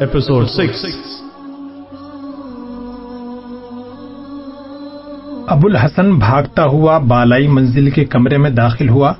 [0.00, 0.86] Episode 6
[5.48, 9.12] ابو الحسن بھاگتا ہوا بالائی منزل کے کمرے میں داخل ہوا۔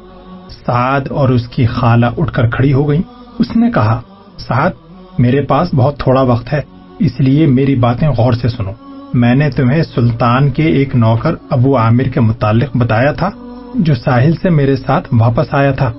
[0.66, 3.02] سعد اور اس کی خالہ اٹھ کر کھڑی ہو گئی
[3.38, 4.00] اس نے کہا،
[4.38, 4.70] سعد،
[5.18, 6.60] میرے پاس بہت تھوڑا وقت ہے،
[6.98, 8.72] اس لیے میری باتیں غور سے سنو۔
[9.14, 13.30] میں نے تمہیں سلطان کے ایک نوکر ابو عامر کے متعلق بتایا تھا،
[13.74, 15.92] جو ساحل سے میرے ساتھ واپس آیا تھا،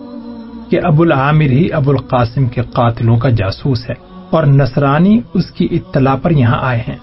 [0.70, 5.68] کہ ابو العامر ہی ابو القاسم کے قاتلوں کا جاسوس ہے۔ اور نصرانی اس کی
[5.72, 6.96] اطلاع پر یہاں آئے ہیں۔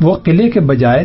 [0.00, 1.04] وہ قلعے کے بجائے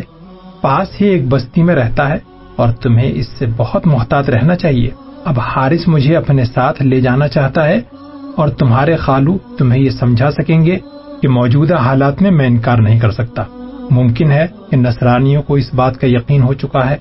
[0.60, 2.18] پاس ہی ایک بستی میں رہتا ہے
[2.56, 4.90] اور تمہیں اس سے بہت محتاط رہنا چاہیے۔
[5.24, 7.80] اب حارث مجھے اپنے ساتھ لے جانا چاہتا ہے
[8.36, 10.78] اور تمہارے خالو تمہیں یہ سمجھا سکیں گے
[11.22, 13.42] کہ موجودہ حالات میں میں انکار نہیں کر سکتا۔
[13.90, 16.96] ممکن ہے کہ نصرانیوں کو اس بات کا یقین ہو چکا ہے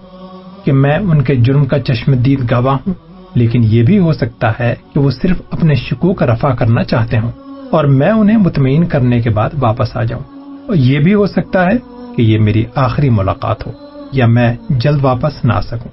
[0.63, 2.93] کہ میں ان کے جرم کا چشم دید گواہ ہوں،
[3.35, 7.17] لیکن یہ بھی ہو سکتا ہے کہ وہ صرف اپنے شکو کا رفع کرنا چاہتے
[7.19, 7.31] ہوں۔
[7.73, 10.23] اور میں انہیں مطمئن کرنے کے بعد واپس آ جاؤں۔
[10.67, 11.77] اور یہ بھی ہو سکتا ہے
[12.15, 13.71] کہ یہ میری آخری ملاقات ہو،
[14.11, 15.91] یا میں جلد واپس نہ آ سکوں۔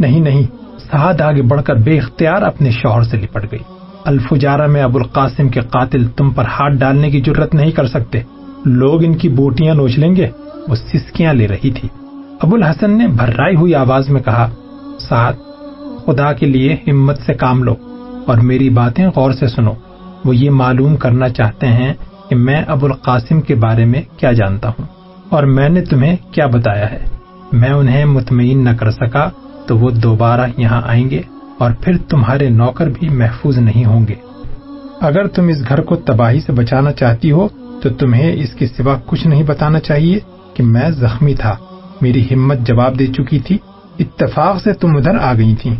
[0.00, 0.42] نہیں نہیں،
[0.90, 3.58] سعد آگے بڑھ کر بے اختیار اپنے شوہر سے لپٹ گئی۔
[4.04, 8.20] الفجارہ میں ابو القاسم کے قاتل تم پر ہاتھ ڈالنے کی ضرورت نہیں کر سکتے۔
[8.64, 10.28] لوگ ان کی بوٹیاں نوچ لیں گے،
[10.68, 11.88] وہ سسکیاں لے رہی تھی۔
[12.40, 14.50] ابو الحسن نے بھرائی ہوئی آواز میں کہا،
[15.08, 15.32] سعد،
[16.06, 17.74] خدا کے لیے ہمت سے کام لو
[18.26, 19.72] اور میری باتیں غور سے سنو۔
[20.24, 21.92] وہ یہ معلوم کرنا چاہتے ہیں
[22.28, 24.84] کہ میں ابو القاسم کے بارے میں کیا جانتا ہوں
[25.28, 27.04] اور میں نے تمہیں کیا بتایا ہے۔
[27.52, 29.30] میں انہیں مطمئن نہ کر سکا
[29.66, 31.20] تو وہ دوبارہ یہاں آئیں گے
[31.58, 34.14] اور پھر تمہارے نوکر بھی محفوظ نہیں ہوں گے۔
[35.00, 37.48] اگر تم اس گھر کو تباہی سے بچانا چاہتی ہو
[37.82, 40.18] تو تمہیں اس کے سوا کچھ نہیں بتانا چاہیے
[40.54, 41.56] کہ میں زخمی تھا۔
[42.00, 43.58] میری ہمت جواب دے چکی تھی۔
[43.98, 45.74] اتفاق سے تم ادھر آ گئی تھی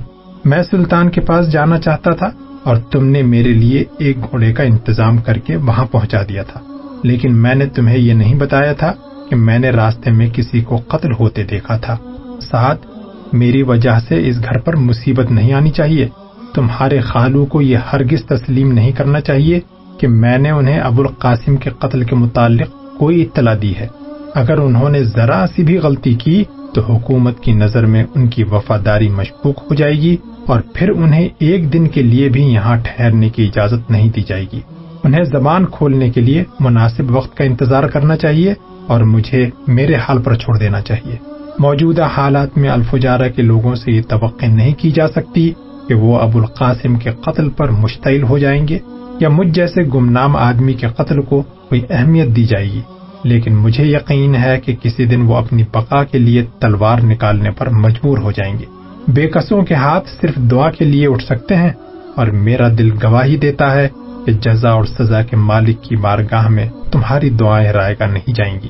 [0.44, 2.30] میں سلطان کے پاس جانا چاہتا تھا
[2.64, 6.60] اور تم نے میرے لیے ایک گھوڑے کا انتظام کر کے وہاں پہنچا دیا تھا۔
[7.02, 8.92] لیکن میں نے تمہیں یہ نہیں بتایا تھا
[9.30, 11.96] کہ میں نے راستے میں کسی کو قتل ہوتے دیکھا تھا۔
[12.42, 12.86] ساتھ،
[13.32, 16.08] میری وجہ سے اس گھر پر مصیبت نہیں آنی چاہیے۔
[16.54, 19.60] تمہارے خالو کو یہ ہرگز تسلیم نہیں کرنا چاہیے
[19.98, 23.86] کہ میں نے انہیں ابو القاسم کے قتل کے متعلق کوئی اطلاع دی ہے۔
[24.34, 26.44] اگر انہوں نے ذرا سی بھی غلطی کی،
[26.74, 30.16] تو حکومت کی نظر میں ان کی وفاداری مشکوک ہو جائے گی۔
[30.50, 34.46] اور پھر انہیں ایک دن کے لیے بھی یہاں ٹھہرنے کی اجازت نہیں دی جائے
[34.52, 34.60] گی۔
[35.04, 38.54] انہیں زبان کھولنے کے لیے مناسب وقت کا انتظار کرنا چاہیے
[38.86, 41.16] اور مجھے میرے حال پر چھوڑ دینا چاہیے۔
[41.58, 45.52] موجودہ حالات میں الفجارہ کے لوگوں سے یہ توقع نہیں کی جا سکتی
[45.88, 48.78] کہ وہ ابو القاسم کے قتل پر مشتعل ہو جائیں گے
[49.20, 52.80] یا مجھ جیسے گمنام آدمی کے قتل کو کوئی اہمیت دی جائے گی۔
[53.24, 57.68] لیکن مجھے یقین ہے کہ کسی دن وہ اپنی بقا کے لیے تلوار نکالنے پر
[57.70, 61.70] مجبور ہو جائیں گے۔ بے قصوں کے ہاتھ صرف دعا کے لیے اٹھ سکتے ہیں
[62.16, 63.88] اور میرا دل گواہی دیتا ہے
[64.26, 68.60] کہ جزا اور سزا کے مالک کی بارگاہ میں تمہاری دعائیں رائے گا نہیں جائیں
[68.60, 68.68] گی۔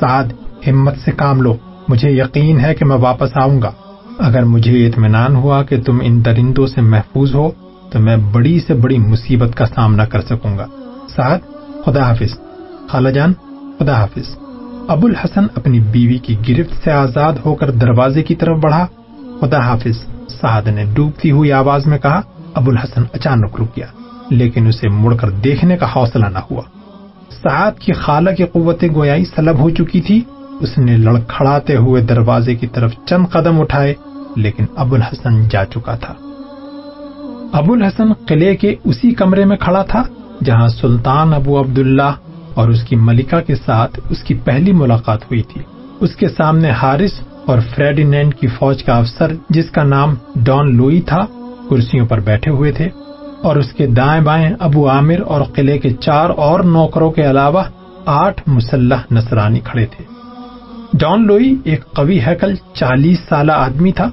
[0.00, 0.24] سعد،
[0.66, 1.56] ہمت سے کام لو۔
[1.88, 3.70] مجھے یقین ہے کہ میں واپس آؤں گا۔
[4.18, 7.50] اگر مجھے اطمینان ہوا کہ تم ان درندوں سے محفوظ ہو،
[7.90, 10.66] تو میں بڑی سے بڑی مصیبت کا سامنا کر سکوں گا۔
[11.16, 11.38] سعد،
[11.84, 12.38] خدا حافظ۔
[12.88, 13.32] خالہ جان،
[13.78, 14.38] خدا حافظ۔
[14.88, 18.86] ابو الحسن اپنی بیوی کی گرفت سے آزاد ہو کر دروازے کی طرف بڑھا۔
[19.40, 19.96] خدا حافظ،
[20.40, 22.20] سعد نے ڈوبتی ہوئی آواز میں کہا
[22.54, 23.86] ابو الحسن اچانک رک گیا،
[24.30, 26.62] لیکن اسے مڑ کر دیکھنے کا حوصلہ نہ ہوا۔
[27.42, 30.22] سعد کی خالہ کی قوت گویائی سلب ہو چکی تھی۔
[30.60, 33.94] اس نے لڑکھڑاتے ہوئے دروازے کی طرف چند قدم اٹھائے،
[34.36, 36.14] لیکن ابو الحسن جا چکا تھا۔
[37.52, 40.02] ابو الحسن قلعے کے اسی کمرے میں کھڑا تھا،
[40.44, 42.12] جہاں سلطان ابو عبداللہ
[42.54, 45.60] اور اس کی ملکہ کے ساتھ اس کی پہلی ملاقات ہوئی تھی۔
[46.00, 47.10] اس کے سامنے ہارس
[47.46, 51.26] اور فریڈینینڈ کی فوج کا افسر جس کا نام ڈان لوئی تھا،
[51.70, 52.88] کرسیوں پر بیٹھے ہوئے تھے
[53.42, 57.62] اور اس کے دائیں بائیں ابو عامر اور قلعے کے چار اور نوکروں کے علاوہ
[58.06, 60.04] آٹھ مسلح نصرانی کھڑے تھے۔
[60.94, 64.10] ڈان لوئی ایک قوی حیکل چالیس سالہ آدمی تھا۔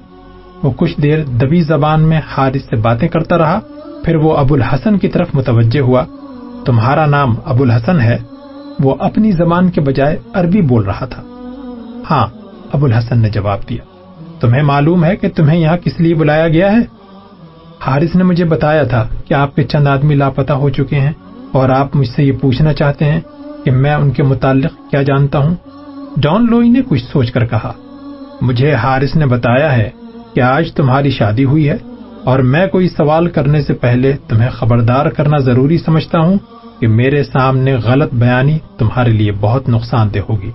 [0.63, 3.59] وہ کچھ دیر دبی زبان میں حارث سے باتیں کرتا رہا،
[4.05, 6.05] پھر وہ ابو الحسن کی طرف متوجہ ہوا۔
[6.65, 8.17] تمہارا نام ابو الحسن ہے،
[8.79, 11.23] وہ اپنی زبان کے بجائے عربی بول رہا تھا۔
[12.11, 12.27] ہاں
[12.73, 13.83] ابو الحسن نے جواب دیا،
[14.39, 16.77] تمہیں معلوم ہے کہ تمہیں یہاں کس لیے بلایا گیا ہے؟
[17.79, 21.11] حارث نے مجھے بتایا تھا کہ آپ کے چند آدمی لاپتہ ہو چکے ہیں
[21.51, 23.19] اور آپ مجھ سے یہ پوچھنا چاہتے ہیں
[23.63, 25.55] کہ میں ان کے متعلق کیا جانتا ہوں۔
[26.17, 27.71] ڈان لوئی نے کچھ سوچ کر کہا۔
[28.41, 29.89] مجھے حارث نے بتایا ہے
[30.33, 31.77] کہ آج تمہاری شادی ہوئی ہے
[32.23, 36.37] اور میں کوئی سوال کرنے سے پہلے تمہیں خبردار کرنا ضروری سمجھتا ہوں
[36.79, 40.51] کہ میرے سامنے غلط بیانی تمہارے لیے بہت نقصان دہ ہوگی۔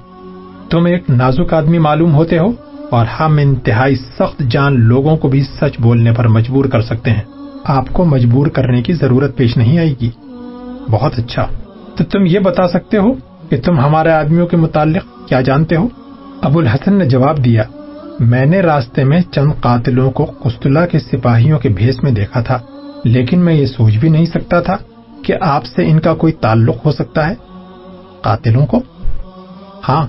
[0.71, 2.53] تم ایک نازک آدمی معلوم ہوتے ہو
[2.91, 7.23] اور ہم انتہائی سخت جان لوگوں کو بھی سچ بولنے پر مجبور کر سکتے ہیں۔
[7.65, 10.11] آپ کو مجبور کرنے کی ضرورت پیش نہیں آئے گی۔
[10.91, 11.47] بہت اچھا۔
[11.97, 13.13] تو تم یہ بتا سکتے ہو
[13.49, 15.89] کہ تم ہمارے آدمیوں کے متعلق کیا جانتے ہو؟
[16.43, 17.63] ابو الحسن نے جواب دیا،
[18.21, 22.59] میں نے راستے میں چند قاتلوں کو قسطلہ کے سپاہیوں کے بھیس میں دیکھا تھا،
[23.05, 24.77] لیکن میں یہ سوچ بھی نہیں سکتا تھا
[25.23, 27.35] کہ آپ سے ان کا کوئی تعلق ہو سکتا ہے۔
[28.21, 28.81] قاتلوں کو؟
[29.89, 30.07] ہاں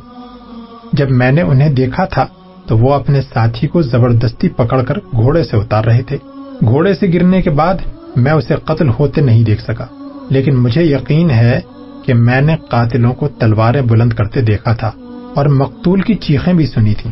[0.94, 2.25] جب میں نے انہیں دیکھا تھا،
[2.68, 6.18] تو وہ اپنے ساتھی کو زبردستی پکڑ کر گھوڑے سے اتار رہے تھے۔
[6.65, 7.74] گھوڑے سے گرنے کے بعد
[8.15, 9.86] میں اسے قتل ہوتے نہیں دیکھ سکا۔
[10.30, 11.59] لیکن مجھے یقین ہے
[12.06, 14.91] کہ میں نے قاتلوں کو تلواریں بلند کرتے دیکھا تھا
[15.36, 17.09] اور مقتول کی چیخیں بھی سنی تھی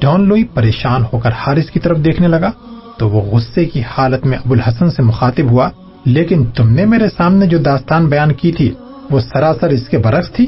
[0.00, 2.50] ڈان لوئی پریشان ہو کر حارث کی طرف دیکھنے لگا،
[2.98, 5.70] تو وہ غصے کی حالت میں ابو الحسن سے مخاطب ہوا۔
[6.04, 8.74] لیکن تم نے میرے سامنے جو داستان بیان کی تھی،
[9.10, 10.46] وہ سراسر اس کے برعکس تھی۔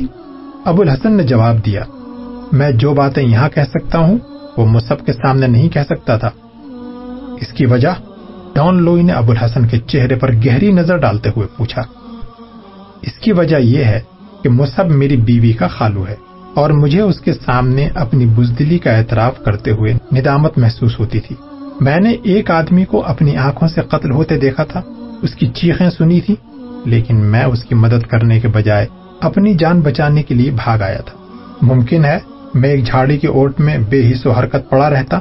[0.65, 1.83] ابو الحسن نے جواب دیا
[2.53, 4.19] میں جو باتیں یہاں کہہ سکتا ہوں،
[4.57, 6.31] وہ مصحف کے سامنے نہیں کہہ سکتا تھا۔
[7.41, 7.89] اس کی وجہ
[8.55, 11.83] ڈان لوئی نے ابو الحسن کے چہرے پر گہری نظر ڈالتے ہوئے پوچھا۔
[13.03, 14.01] اس کی وجہ یہ ہے
[14.43, 16.15] کہ مصحف میری بیوی کا خالو ہے
[16.55, 21.37] اور مجھے اس کے سامنے اپنی بزدلی کا اعتراف کرتے ہوئے ندامت محسوس ہوتی تھی۔
[21.81, 24.83] میں نے ایک آدمی کو اپنی آنکھوں سے قتل ہوتے دیکھا تھا۔
[25.23, 26.35] اس کی چیخیں سنی تھی
[26.85, 28.87] لیکن میں اس کی مدد کرنے کے بجائے
[29.21, 31.23] اپنی جان بچانے کے لیے بھاگ آیا تھا۔
[31.63, 32.19] ممکن ہے
[32.55, 35.19] میں ایک جھاڑی کے اوٹ میں بے حص و حرکت پڑا رہتا،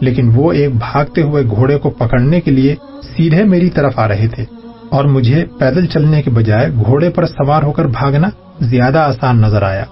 [0.00, 2.74] لیکن وہ ایک بھاگتے ہوئے گھوڑے کو پکڑنے کے لیے
[3.16, 4.44] سیدھے میری طرف آ رہے تھے
[4.90, 8.28] اور مجھے پیدل چلنے کے بجائے گھوڑے پر سوار ہو کر بھاگنا
[8.60, 9.84] زیادہ آسان نظر آیا۔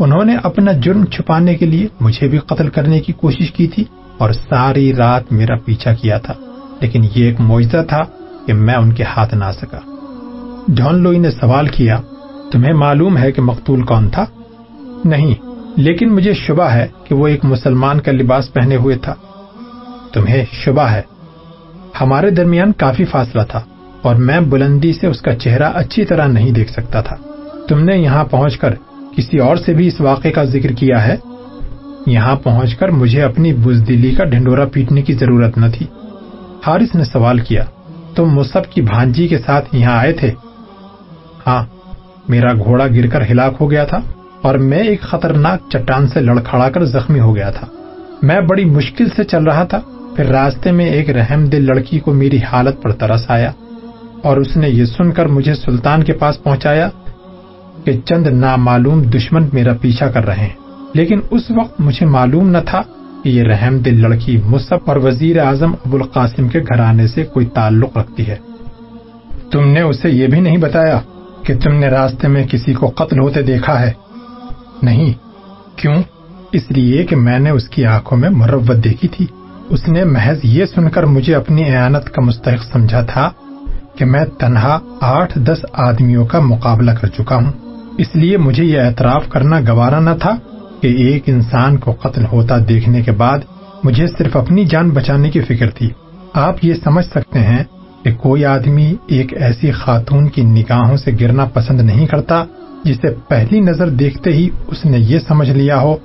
[0.00, 3.84] انہوں نے اپنا جرم چھپانے کے لیے مجھے بھی قتل کرنے کی کوشش کی تھی
[4.18, 6.34] اور ساری رات میرا پیچھا کیا تھا،
[6.80, 8.02] لیکن یہ ایک معجزہ تھا
[8.46, 9.78] کہ میں ان کے ہاتھ نہ سکا۔
[10.76, 12.00] جان لوئی نے سوال کیا،
[12.52, 14.24] تمہیں معلوم ہے کہ مقتول کون تھا؟
[15.04, 15.34] نہیں
[15.76, 19.14] لیکن مجھے شبہ ہے کہ وہ ایک مسلمان کا لباس پہنے ہوئے تھا۔
[20.12, 21.02] تمہیں شبہ ہے۔
[22.00, 23.60] ہمارے درمیان کافی فاصلہ تھا
[24.02, 27.16] اور میں بلندی سے اس کا چہرہ اچھی طرح نہیں دیکھ سکتا تھا۔
[27.68, 28.74] تم نے یہاں پہنچ کر
[29.16, 31.16] کسی اور سے بھی اس واقعے کا ذکر کیا ہے؟
[32.06, 35.86] یہاں پہنچ کر مجھے اپنی بزدلی کا ڈھنڈورا پیٹنے کی ضرورت نہ تھی۔
[36.66, 37.64] حارث نے سوال کیا،
[38.14, 40.30] تم مصحف کی بھانجی کے ساتھ یہاں آئے تھے؟
[41.46, 41.64] ہاں
[42.28, 43.98] میرا گھوڑا گر کر ہلاک ہو گیا تھا۔
[44.42, 47.66] اور میں ایک خطرناک چٹان سے لڑکھڑا کر زخمی ہو گیا تھا۔
[48.22, 49.80] میں بڑی مشکل سے چل رہا تھا،
[50.16, 53.52] پھر راستے میں ایک رحم دل لڑکی کو میری حالت پر ترس آیا
[54.22, 56.88] اور اس نے یہ سن کر مجھے سلطان کے پاس پہنچایا
[57.84, 60.56] کہ چند نامعلوم دشمن میرا پیچھا کر رہے ہیں۔
[60.94, 62.82] لیکن اس وقت مجھے معلوم نہ تھا
[63.24, 67.46] کہ یہ رحم دل لڑکی مصحف اور وزیر اعظم ابو القاسم کے گھرانے سے کوئی
[67.46, 68.36] تعلق رکھتی ہے۔
[69.50, 71.00] تم نے اسے یہ بھی نہیں بتایا
[71.42, 73.92] کہ تم نے راستے میں کسی کو قتل ہوتے دیکھا ہے۔
[74.82, 75.12] نہیں۔
[75.76, 76.02] کیوں؟
[76.52, 79.26] اس لیے کہ میں نے اس کی آنکھوں میں مروت دیکھی تھی۔
[79.68, 83.30] اس نے محض یہ سن کر مجھے اپنی اعانت کا مستحق سمجھا تھا
[83.96, 87.52] کہ میں تنہا آٹھ دس آدمیوں کا مقابلہ کر چکا ہوں۔
[87.98, 90.36] اس لیے مجھے یہ اعتراف کرنا گوارا نہ تھا
[90.80, 93.38] کہ ایک انسان کو قتل ہوتا دیکھنے کے بعد
[93.84, 95.90] مجھے صرف اپنی جان بچانے کی فکر تھی۔
[96.32, 97.64] آپ یہ سمجھ سکتے ہیں
[98.04, 102.44] کہ کوئی آدمی ایک ایسی خاتون کی نگاہوں سے گرنا پسند نہیں کرتا
[102.88, 105.96] جسے پہلی نظر دیکھتے ہی اس نے یہ سمجھ لیا ہو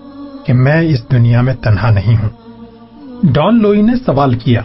[0.45, 2.29] کہ میں اس دنیا میں تنہا نہیں ہوں۔
[3.23, 4.61] ڈان لوئی نے سوال کیا،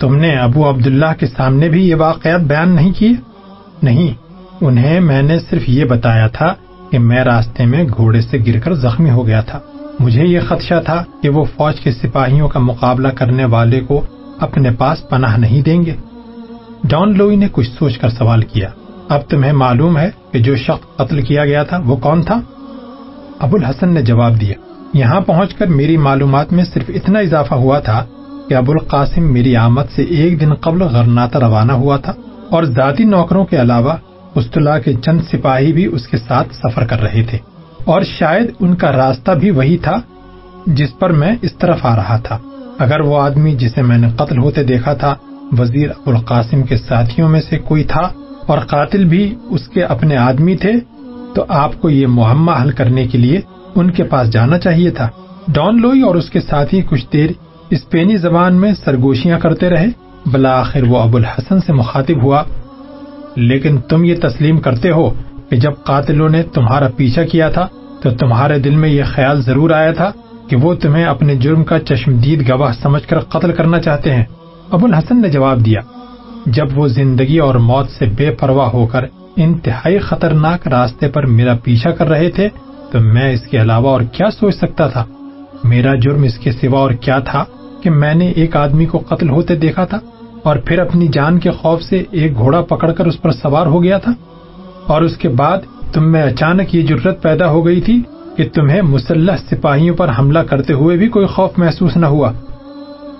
[0.00, 3.12] تم نے ابو عبداللہ کے سامنے بھی یہ واقعات بیان نہیں کیے؟
[3.82, 4.12] نہیں،
[4.60, 6.54] انہیں میں نے صرف یہ بتایا تھا
[6.90, 9.60] کہ میں راستے میں گھوڑے سے گر کر زخمی ہو گیا تھا۔
[10.00, 14.00] مجھے یہ خدشہ تھا کہ وہ فوج کے سپاہیوں کا مقابلہ کرنے والے کو
[14.40, 15.94] اپنے پاس پناہ نہیں دیں گے۔
[16.84, 18.68] ڈان لوئی نے کچھ سوچ کر سوال کیا،
[19.08, 22.40] اب تمہیں معلوم ہے کہ جو شخص قتل کیا گیا تھا وہ کون تھا؟
[23.38, 24.54] ابو الحسن نے جواب دیا،
[24.94, 28.04] یہاں پہنچ کر میری معلومات میں صرف اتنا اضافہ ہوا تھا
[28.48, 32.12] کہ ابو القاسم میری آمد سے ایک دن قبل غرناتا روانہ ہوا تھا
[32.50, 33.92] اور ذاتی نوکروں کے علاوہ
[34.34, 37.38] استلا کے چند سپاہی بھی اس کے ساتھ سفر کر رہے تھے۔
[37.84, 40.00] اور شاید ان کا راستہ بھی وہی تھا
[40.66, 42.38] جس پر میں اس طرف آ رہا تھا۔
[42.78, 45.14] اگر وہ آدمی جسے میں نے قتل ہوتے دیکھا تھا،
[45.58, 48.12] وزیر ابو القاسم کے ساتھیوں میں سے کوئی تھا
[48.46, 50.72] اور قاتل بھی اس کے اپنے آدمی تھے،
[51.34, 53.40] تو آپ کو یہ معمہ حل کرنے کے لیے
[53.74, 55.08] ان کے پاس جانا چاہیے تھا۔
[55.48, 57.30] ڈان لوئی اور اس کے ساتھی کچھ دیر
[57.70, 59.86] اسپینی زبان میں سرگوشیاں کرتے رہے۔
[60.26, 62.42] بلاخر وہ ابو الحسن سے مخاطب ہوا،
[63.36, 65.10] لیکن تم یہ تسلیم کرتے ہو
[65.50, 67.66] کہ جب قاتلوں نے تمہارا پیچھا کیا تھا،
[68.02, 70.10] تو تمہارے دل میں یہ خیال ضرور آیا تھا
[70.48, 74.24] کہ وہ تمہیں اپنے جرم کا چشمدید گواہ سمجھ کر قتل کرنا چاہتے ہیں۔
[74.70, 75.80] ابو الحسن نے جواب دیا
[76.46, 79.04] جب وہ زندگی اور موت سے بے پرواہ ہو کر
[79.36, 82.48] انتہائی خطرناک راستے پر میرا پیچھا کر رہے تھے،
[82.92, 85.04] تو میں اس کے علاوہ اور کیا سوچ سکتا تھا؟
[85.64, 87.44] میرا جرم اس کے سوا اور کیا تھا
[87.82, 89.98] کہ میں نے ایک آدمی کو قتل ہوتے دیکھا تھا
[90.42, 93.82] اور پھر اپنی جان کے خوف سے ایک گھوڑا پکڑ کر اس پر سوار ہو
[93.82, 94.12] گیا تھا؟
[94.86, 95.58] اور اس کے بعد
[95.92, 98.02] تم میں اچانک یہ جرت پیدا ہو گئی تھی
[98.36, 102.32] کہ تمہیں مسلح سپاہیوں پر حملہ کرتے ہوئے بھی کوئی خوف محسوس نہ ہوا۔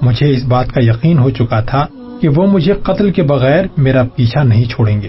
[0.02, 1.87] مجھے اس بات کا یقین ہو چکا تھا
[2.20, 5.08] کہ وہ مجھے قتل کے بغیر میرا پیچھا نہیں چھوڑیں گے۔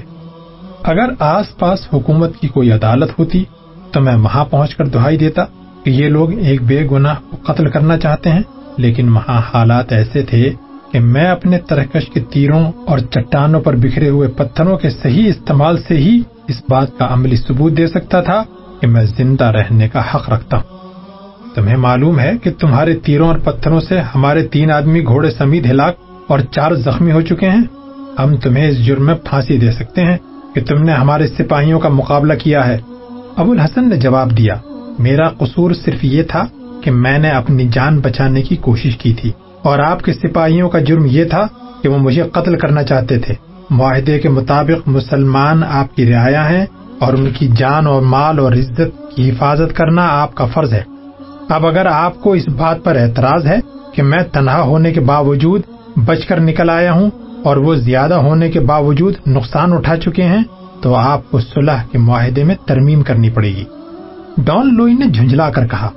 [0.83, 3.43] اگر آس پاس حکومت کی کوئی عدالت ہوتی
[3.91, 5.45] تو میں وہاں پہنچ کر دہائی دیتا
[5.83, 8.41] کہ یہ لوگ ایک بے گناہ کو قتل کرنا چاہتے ہیں،
[8.77, 10.53] لیکن وہاں حالات ایسے تھے
[10.91, 15.77] کہ میں اپنے ترکش کے تیروں اور چٹانوں پر بکھرے ہوئے پتھروں کے صحیح استعمال
[15.77, 18.43] سے ہی اس بات کا عملی ثبوت دے سکتا تھا
[18.81, 20.75] کہ میں زندہ رہنے کا حق رکھتا ہوں۔
[21.55, 25.95] تمہیں معلوم ہے کہ تمہارے تیروں اور پتھروں سے ہمارے تین آدمی گھوڑے سمیت ہلاک
[26.27, 27.63] اور چار زخمی ہو چکے ہیں۔
[28.19, 30.17] ہم تمہیں اس جرم میں پھانسی دے سکتے ہیں
[30.55, 32.77] کہ تم نے ہمارے سپاہیوں کا مقابلہ کیا ہے۔
[33.35, 34.55] ابو الحسن نے جواب دیا،
[34.99, 36.45] میرا قصور صرف یہ تھا
[36.83, 39.31] کہ میں نے اپنی جان بچانے کی کوشش کی تھی
[39.61, 41.47] اور آپ کے سپاہیوں کا جرم یہ تھا
[41.81, 43.33] کہ وہ مجھے قتل کرنا چاہتے تھے۔
[43.69, 46.65] معاہدے کے مطابق مسلمان آپ کی رعایا ہیں
[46.99, 50.83] اور ان کی جان اور مال اور عزت کی حفاظت کرنا آپ کا فرض ہے۔
[51.49, 53.57] اب اگر آپ کو اس بات پر اعتراض ہے
[53.93, 55.61] کہ میں تنہا ہونے کے باوجود
[56.05, 57.09] بچ کر نکل آیا ہوں
[57.43, 60.43] اور وہ زیادہ ہونے کے باوجود نقصان اٹھا چکے ہیں،
[60.81, 63.63] تو آپ کو صلح کے معاہدے میں ترمیم کرنی پڑے گی۔
[64.37, 65.89] ڈان لوئی نے جھنجلا کر کہا،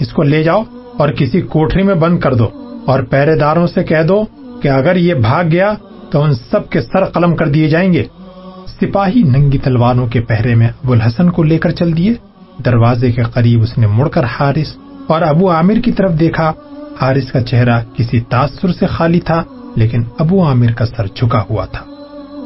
[0.00, 0.62] اس کو لے جاؤ
[0.96, 2.46] اور کسی کوٹری میں بند کر دو
[2.86, 4.24] اور پہرے داروں سے کہہ دو
[4.62, 5.72] کہ اگر یہ بھاگ گیا
[6.10, 8.04] تو ان سب کے سر قلم کر دیے جائیں گے۔
[8.80, 12.14] سپاہی ننگی تلواروں کے پہرے میں ابو الحسن کو لے کر چل دیے۔
[12.64, 16.52] دروازے کے قریب اس نے مڑ کر حارث اور ابو عامر کی طرف دیکھا۔
[17.00, 19.42] حارث کا چہرہ کسی تاثر سے خالی تھا،
[19.76, 21.84] لیکن ابو عامر کا سر جھکا ہوا تھا۔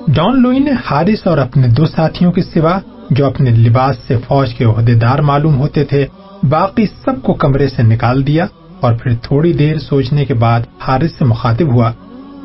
[0.08, 2.78] ڈان لوئی نے حارث اور اپنے دو ساتھیوں کے سوا،
[3.10, 6.06] جو اپنے لباس سے فوج کے عہدے دار معلوم ہوتے تھے،
[6.42, 8.46] باقی سب کو کمرے سے نکال دیا
[8.80, 11.92] اور پھر تھوڑی دیر سوچنے کے بعد حارث سے مخاطب ہوا۔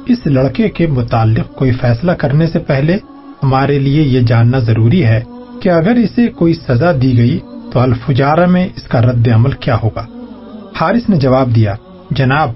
[0.06, 2.98] اس لڑکے کے متعلق کوئی فیصلہ کرنے سے پہلے
[3.44, 5.24] ہمارے لیے یہ جاننا ضروری ہے
[5.62, 7.40] کہ اگر اسے کوئی سزا دی گئی
[7.74, 10.06] تو الفجارہ میں اس کا رد عمل کیا ہوگا۔
[10.76, 11.76] حارث نے جواب دیا
[12.12, 12.52] جناب،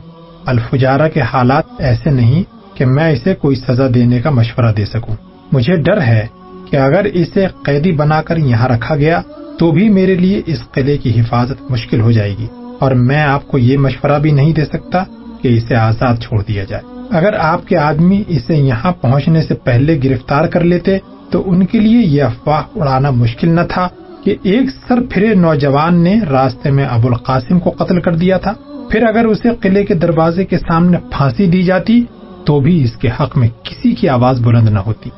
[0.45, 2.43] الفجارہ کے حالات ایسے نہیں
[2.77, 5.15] کہ میں اسے کوئی سزا دینے کا مشورہ دے سکوں۔
[5.51, 6.27] مجھے ڈر ہے
[6.69, 9.21] کہ اگر اسے قیدی بنا کر یہاں رکھا گیا
[9.59, 12.47] تو بھی میرے لیے اس قلعے کی حفاظت مشکل ہو جائے گی
[12.79, 15.03] اور میں آپ کو یہ مشورہ بھی نہیں دے سکتا
[15.41, 19.99] کہ اسے آزاد چھوڑ دیا جائے۔ اگر آپ کے آدمی اسے یہاں پہنچنے سے پہلے
[20.03, 20.97] گرفتار کر لیتے
[21.31, 23.87] تو ان کے لیے یہ افواہ اڑانا مشکل نہ تھا
[24.23, 28.53] کہ ایک سر پھرے نوجوان نے راستے میں ابو القاسم کو قتل کر دیا تھا۔
[28.91, 32.03] پھر اگر اسے قلعے کے دروازے کے سامنے پھانسی دی جاتی،
[32.45, 35.09] تو بھی اس کے حق میں کسی کی آواز بلند نہ ہوتی۔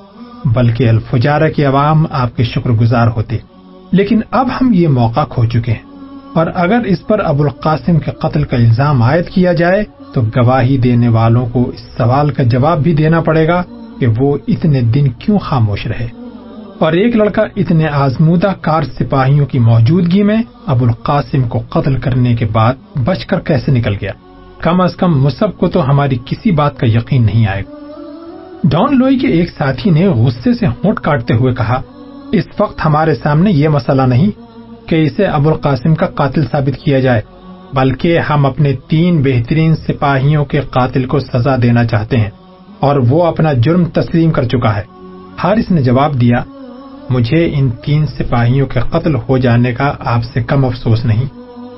[0.45, 3.37] بلکہ الفجارہ کے عوام آپ کے شکر گزار ہوتے۔
[3.91, 5.83] لیکن اب ہم یہ موقع کھو چکے ہیں۔
[6.33, 10.77] اور اگر اس پر ابو القاسم کے قتل کا الزام عائد کیا جائے، تو گواہی
[10.77, 13.63] دینے والوں کو اس سوال کا جواب بھی دینا پڑے گا
[13.99, 16.22] کہ وہ اتنے دن کیوں خاموش رہے۔
[16.83, 22.35] اور ایک لڑکا اتنے آزمودہ کار سپاہیوں کی موجودگی میں ابو القاسم کو قتل کرنے
[22.35, 22.73] کے بعد
[23.05, 24.11] بچ کر کیسے نکل گیا؟
[24.61, 27.75] کم از کم مصب کو تو ہماری کسی بات کا یقین نہیں آئے گا۔
[28.63, 31.81] ڈان لوئی کے ایک ساتھی نے غصے سے ہونٹ کاٹتے ہوئے کہا،
[32.31, 34.31] اس وقت ہمارے سامنے یہ مسئلہ نہیں
[34.89, 37.21] کہ اسے ابو القاسم کا قاتل ثابت کیا جائے،
[37.73, 42.29] بلکہ ہم اپنے تین بہترین سپاہیوں کے قاتل کو سزا دینا چاہتے ہیں
[42.79, 44.83] اور وہ اپنا جرم تسلیم کر چکا ہے۔
[45.43, 46.43] حارث نے جواب دیا
[47.09, 51.25] مجھے ان تین سپاہیوں کے قتل ہو جانے کا آپ سے کم افسوس نہیں۔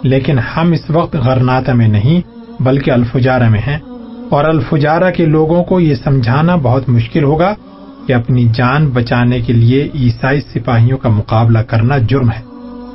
[0.03, 2.21] لیکن ہم اس وقت غرناتا میں نہیں،
[2.59, 3.77] بلکہ الفجارہ میں ہیں۔
[4.29, 7.53] اور الفجارہ کے لوگوں کو یہ سمجھانا بہت مشکل ہوگا
[8.07, 12.41] کہ اپنی جان بچانے کے لیے عیسائی سپاہیوں کا مقابلہ کرنا جرم ہے۔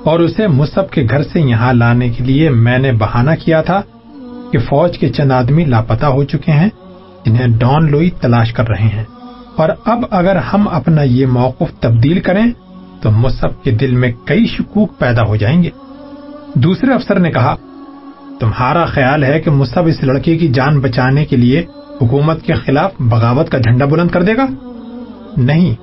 [0.04, 3.80] اور اسے مصب کے گھر سے یہاں لانے کے لیے میں نے بہانہ کیا تھا
[4.52, 6.68] کہ فوج کے چند آدمی لاپتہ ہو چکے ہیں
[7.26, 9.04] جنہیں ڈان لوئی تلاش کر رہے ہیں۔
[9.60, 12.44] اور اب اگر ہم اپنا یہ موقف تبدیل کریں
[13.02, 15.70] تو مصحف کے دل میں کئی شکوک پیدا ہو جائیں گے۔
[16.54, 17.56] دوسرے افسر نے کہا،
[18.40, 21.64] تمہارا خیال ہے کہ مصحف اس لڑکے کی جان بچانے کے لیے
[22.02, 24.46] حکومت کے خلاف بغاوت کا جھنڈا بلند کر دے گا؟
[25.36, 25.74] نہیں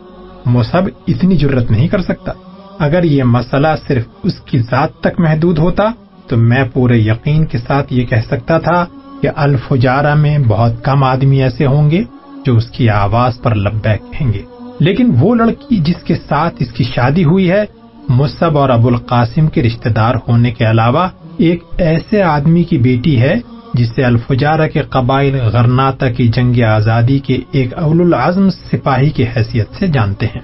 [0.45, 2.31] مصحف اتنی ضرورت نہیں کر سکتا۔
[2.79, 5.83] اگر یہ مسئلہ صرف اس کی ذات تک محدود ہوتا
[6.27, 8.85] تو میں پورے یقین کے ساتھ یہ کہہ سکتا تھا
[9.21, 12.03] کہ الفجارہ میں بہت کم آدمی ایسے ہوں گے۔
[12.47, 14.41] جو اس کی آواز پر لبیک کہیں گے۔
[14.79, 17.65] لیکن وہ لڑکی جس کے ساتھ اس کی شادی ہوئی ہے
[18.09, 23.21] مصب اور ابو القاسم کے رشتہ دار ہونے کے علاوہ ایک ایسے آدمی کی بیٹی
[23.21, 23.35] ہے
[23.73, 29.67] جسے الفجارہ کے قبائل غرناتا کی جنگ آزادی کے ایک اول العزم سپاہی کی حیثیت
[29.79, 30.41] سے جانتے ہیں۔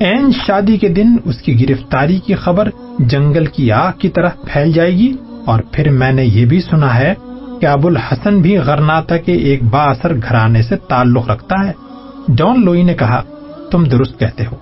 [0.00, 2.68] این شادی کے دن اس کی گرفتاری کی خبر
[2.98, 5.12] جنگل کی آگ کی طرح پھیل جائے گی
[5.46, 7.14] اور پھر میں نے یہ بھی سنا ہے
[7.60, 11.72] کہ ابو الحسن بھی غرناتا کے ایک با اثر گھرانے سے تعلق رکھتا ہے۔
[12.28, 13.22] ڈان لوئی نے کہا،
[13.70, 14.56] تم درست کہتے ہو۔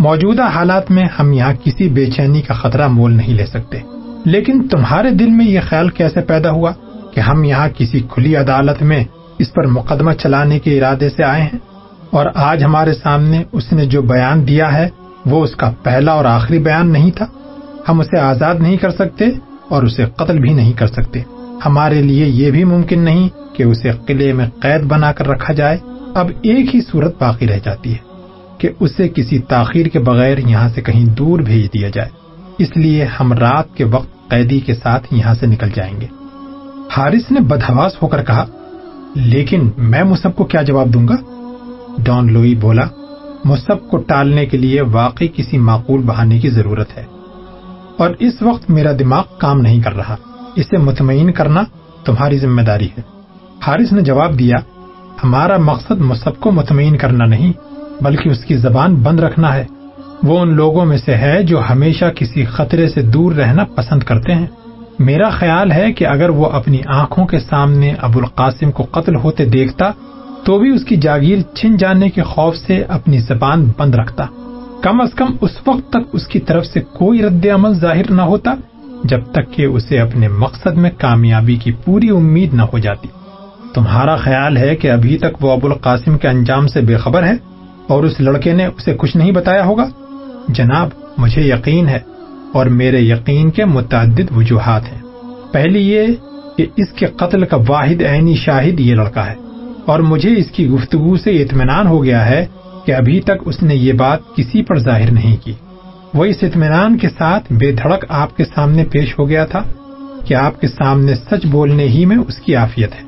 [0.00, 3.78] موجودہ حالات میں ہم یہاں کسی بے چینی کا خطرہ مول نہیں لے سکتے۔
[4.24, 6.72] لیکن تمہارے دل میں یہ خیال کیسے پیدا ہوا
[7.14, 9.04] کہ ہم یہاں کسی کھلی عدالت میں
[9.38, 11.58] اس پر مقدمہ چلانے کے ارادے سے آئے ہیں؟
[12.10, 14.88] اور آج ہمارے سامنے اس نے جو بیان دیا ہے،
[15.26, 17.26] وہ اس کا پہلا اور آخری بیان نہیں تھا۔
[17.88, 19.24] ہم اسے آزاد نہیں کر سکتے
[19.68, 21.20] اور اسے قتل بھی نہیں کر سکتے۔
[21.64, 25.78] ہمارے لیے یہ بھی ممکن نہیں کہ اسے قلعے میں قید بنا کر رکھا جائے۔
[26.14, 27.98] اب ایک ہی صورت باقی رہ جاتی ہے
[28.58, 32.08] کہ اسے کسی تاخیر کے بغیر یہاں سے کہیں دور بھیج دیا جائے۔
[32.58, 36.06] اس لیے ہم رات کے وقت قیدی کے ساتھ یہاں سے نکل جائیں گے۔
[36.96, 38.46] حارث نے بدہواس ہو کر کہا،
[39.14, 41.14] لیکن میں مصب کو کیا جواب دوں گا؟
[41.98, 42.84] ڈان لوئی بولا
[43.44, 47.04] مصب کو ٹالنے کے لیے واقعی کسی معقول بہانے کی ضرورت ہے
[47.98, 50.16] اور اس وقت میرا دماغ کام نہیں کر رہا۔
[50.56, 51.62] اسے مطمئن کرنا
[52.04, 53.00] تمہاری ذمہ داری ہے۔
[53.66, 54.56] حارث نے جواب دیا،
[55.24, 57.52] ہمارا مقصد مصب کو مطمئن کرنا نہیں،
[58.00, 59.64] بلکہ اس کی زبان بند رکھنا ہے۔
[60.22, 64.34] وہ ان لوگوں میں سے ہے جو ہمیشہ کسی خطرے سے دور رہنا پسند کرتے
[64.34, 64.46] ہیں۔
[64.98, 69.44] میرا خیال ہے کہ اگر وہ اپنی آنکھوں کے سامنے ابو القاسم کو قتل ہوتے
[69.44, 69.90] دیکھتا،
[70.44, 74.26] تو بھی اس کی جاگیر چھن جانے کے خوف سے اپنی زبان بند رکھتا۔
[74.82, 78.22] کم از کم اس وقت تک اس کی طرف سے کوئی رد عمل ظاہر نہ
[78.22, 78.54] ہوتا۔
[79.04, 83.08] جب تک کہ اسے اپنے مقصد میں کامیابی کی پوری امید نہ ہو جاتی۔
[83.74, 87.32] تمہارا خیال ہے کہ ابھی تک وہ ابو القاسم کے انجام سے بے خبر ہے
[87.88, 89.88] اور اس لڑکے نے اسے کچھ نہیں بتایا ہوگا؟
[90.48, 91.98] جناب، مجھے یقین ہے
[92.52, 95.00] اور میرے یقین کے متعدد وجوہات ہیں۔
[95.52, 96.06] پہلی یہ
[96.56, 99.34] کہ اس کے قتل کا واحد عینی شاہد یہ لڑکا ہے
[99.86, 102.46] اور مجھے اس کی گفتگو سے اطمینان ہو گیا ہے
[102.84, 105.52] کہ ابھی تک اس نے یہ بات کسی پر ظاہر نہیں کی۔
[106.16, 109.62] وہ اس اطمینان کے ساتھ بے دھڑک آپ کے سامنے پیش ہو گیا تھا
[110.24, 113.02] کہ آپ کے سامنے سچ بولنے ہی میں اس کی آفیت ہے۔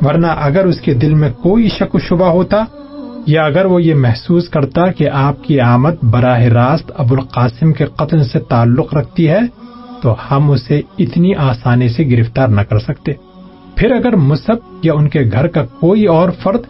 [0.00, 2.64] ورنہ اگر اس کے دل میں کوئی شک و شبہ ہوتا
[3.26, 7.84] یا اگر وہ یہ محسوس کرتا کہ آپ کی آمد براہ راست ابو القاسم کے
[7.84, 9.40] قتل سے تعلق رکھتی ہے،
[10.02, 13.12] تو ہم اسے اتنی آسانی سے گرفتار نہ کر سکتے۔
[13.76, 16.60] پھر اگر مصب یا ان کے گھر کا کوئی اور فرد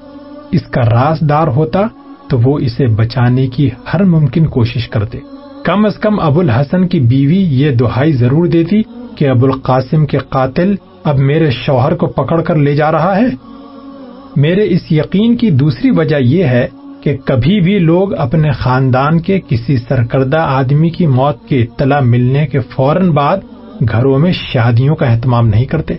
[0.51, 1.81] اس کا رازدار ہوتا
[2.29, 5.19] تو وہ اسے بچانے کی ہر ممکن کوشش کرتے۔
[5.65, 8.83] کم از کم ابو الحسن کی بیوی یہ دہائی ضرور دیتی
[9.17, 13.27] کہ ابو القاسم کے قاتل اب میرے شوہر کو پکڑ کر لے جا رہا ہے۔
[14.37, 16.67] میرے اس یقین کی دوسری وجہ یہ ہے
[17.01, 22.47] کہ کبھی بھی لوگ اپنے خاندان کے کسی سرکردہ آدمی کی موت کی اطلاع ملنے
[22.47, 23.37] کے فوراً بعد
[23.89, 25.95] گھروں میں شادیوں کا اہتمام نہیں کرتے۔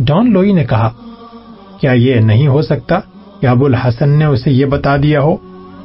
[0.00, 0.90] ڈان لوئی نے کہا،
[1.80, 3.00] کیا یہ نہیں ہو سکتا
[3.40, 5.36] کہ ابو الحسن نے اسے یہ بتا دیا ہو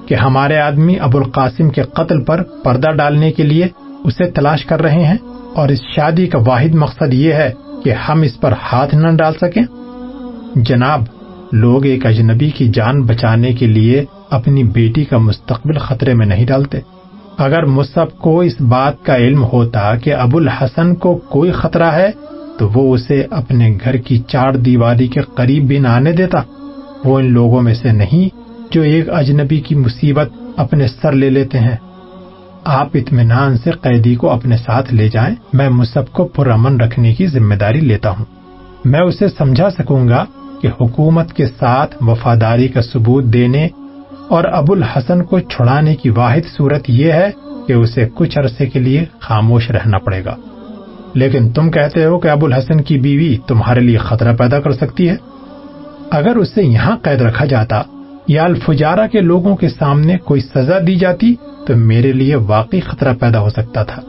[0.07, 3.67] کہ ہمارے آدمی ابو القاسم کے قتل پر پردہ ڈالنے کے لیے
[4.03, 5.17] اسے تلاش کر رہے ہیں
[5.55, 7.51] اور اس شادی کا واحد مقصد یہ ہے
[7.83, 9.63] کہ ہم اس پر ہاتھ نہ ڈال سکیں۔
[10.55, 11.03] جناب،
[11.51, 16.45] لوگ ایک اجنبی کی جان بچانے کے لیے اپنی بیٹی کا مستقبل خطرے میں نہیں
[16.45, 16.79] ڈالتے۔
[17.37, 22.11] اگر مصحف کو اس بات کا علم ہوتا کہ ابو الحسن کو کوئی خطرہ ہے،
[22.59, 26.41] تو وہ اسے اپنے گھر کی چار دیواری کے قریب بھی نہ آنے دیتا۔
[27.05, 31.59] وہ ان لوگوں میں سے نہیں جو ایک اجنبی کی مصیبت اپنے سر لے لیتے
[31.59, 31.75] ہیں۔
[32.63, 37.27] آپ اطمینان سے قیدی کو اپنے ساتھ لے جائیں، میں مصحف کو پرامن رکھنے کی
[37.27, 38.25] ذمہ داری لیتا ہوں۔
[38.85, 40.25] میں اسے سمجھا سکوں گا
[40.61, 43.67] کہ حکومت کے ساتھ وفاداری کا ثبوت دینے
[44.29, 47.29] اور ابو الحسن کو چھڑانے کی واحد صورت یہ ہے
[47.67, 50.35] کہ اسے کچھ عرصے کے لیے خاموش رہنا پڑے گا۔
[51.13, 55.09] لیکن تم کہتے ہو کہ ابو الحسن کی بیوی تمہارے لیے خطرہ پیدا کر سکتی
[55.09, 55.15] ہے۔
[56.11, 57.81] اگر اسے یہاں قید رکھا جاتا
[58.27, 61.35] یا الفجارہ کے لوگوں کے سامنے کوئی سزا دی جاتی
[61.67, 64.01] تو میرے لیے واقعی خطرہ پیدا ہو سکتا تھا۔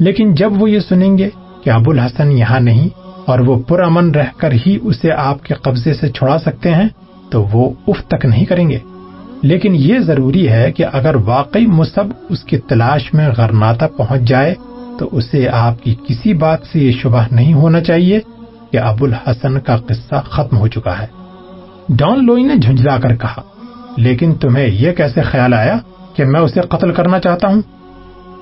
[0.00, 1.28] لیکن جب وہ یہ سنیں گے
[1.64, 2.88] کہ ابو الحسن یہاں نہیں
[3.26, 6.88] اور وہ پرامن رہ کر ہی اسے آپ کے قبضے سے چھڑا سکتے ہیں،
[7.30, 8.78] تو وہ اف تک نہیں کریں گے۔
[9.42, 14.54] لیکن یہ ضروری ہے کہ اگر واقعی مصب اس کی تلاش میں غرناتا پہنچ جائے،
[14.98, 18.20] تو اسے آپ کی کسی بات سے یہ شبہ نہیں ہونا چاہیے
[18.72, 21.06] کہ ابو الحسن کا قصہ ختم ہو چکا ہے۔
[21.88, 23.42] ڈان لوئی نے جھنجلا کر کہا
[23.96, 25.78] لیکن تمہیں یہ کیسے خیال آیا
[26.16, 27.62] کہ میں اسے قتل کرنا چاہتا ہوں؟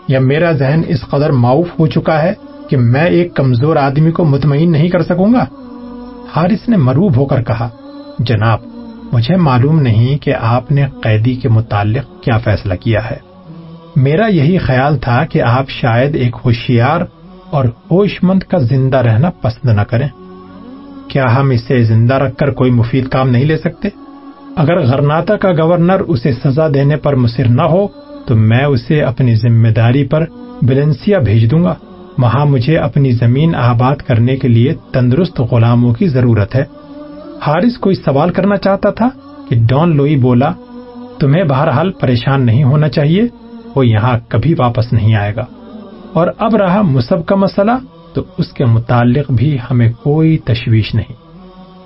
[0.09, 2.33] یا میرا ذہن اس قدر معاف ہو چکا ہے
[2.71, 5.45] کہ میں ایک کمزور آدمی کو مطمئن نہیں کر سکوں گا؟
[6.37, 7.69] حارث نے مروب ہو کر کہا،
[8.19, 8.59] جناب،
[9.13, 13.17] مجھے معلوم نہیں کہ آپ نے قیدی کے متعلق کیا فیصلہ کیا ہے۔
[13.97, 17.01] میرا یہی خیال تھا کہ آپ شاید ایک ہوشیار
[17.51, 20.09] اور ہوش مند کا زندہ رہنا پسند نہ کریں۔
[21.09, 23.89] کیا ہم اسے زندہ رکھ کر کوئی مفید کام نہیں لے سکتے؟
[24.57, 27.87] اگر غرناتا کا گورنر اسے سزا دینے پر مصر نہ ہو،
[28.27, 30.25] تو میں اسے اپنی ذمہ داری پر
[30.63, 31.75] بلنسیا بھیج دوں گا۔
[32.19, 36.65] وہاں مجھے اپنی زمین آباد کرنے کے لیے تندرست غلاموں کی ضرورت ہے۔
[37.47, 39.09] حارث کوئی سوال کرنا چاہتا تھا
[39.49, 40.53] کہ ڈان لوئی بولا،
[41.19, 43.23] تمہیں بہرحال پریشان نہیں ہونا چاہیے،
[43.77, 45.45] وہ یہاں کبھی واپس نہیں آئے گا۔
[46.13, 47.73] اور اب رہا مصب کا مسئلہ،
[48.15, 51.13] تو اس کے متعلق بھی ہمیں کوئی تشویش نہیں۔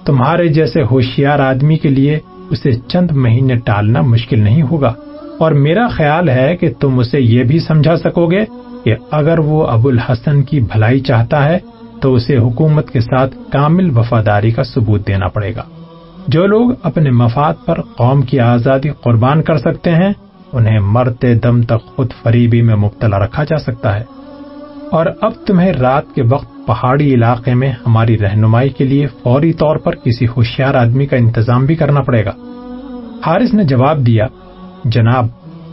[0.07, 2.19] تمہارے جیسے ہوشیار آدمی کے لیے
[2.51, 4.95] اسے چند مہینے ٹالنا مشکل نہیں ہوگا۔
[5.39, 8.45] اور میرا خیال ہے کہ تم اسے یہ بھی سمجھا سکو گے
[8.85, 11.59] کہ اگر وہ ابو الحسن کی بھلائی چاہتا ہے،
[12.01, 15.63] تو اسے حکومت کے ساتھ کامل وفاداری کا ثبوت دینا پڑے گا۔
[16.29, 20.13] جو لوگ اپنے مفاد پر قوم کی آزادی قربان کر سکتے ہیں،
[20.53, 24.05] انہیں مرتے دم تک خود فریبی میں مبتلا رکھا جا سکتا ہے۔
[24.91, 29.77] اور اب تمہیں رات کے وقت پہاڑی علاقے میں ہماری رہنمائی کے لیے فوری طور
[29.77, 32.33] پر کسی ہوشیار آدمی کا انتظام بھی کرنا پڑے گا۔
[33.27, 34.27] حارث نے جواب دیا،
[34.85, 35.27] جناب،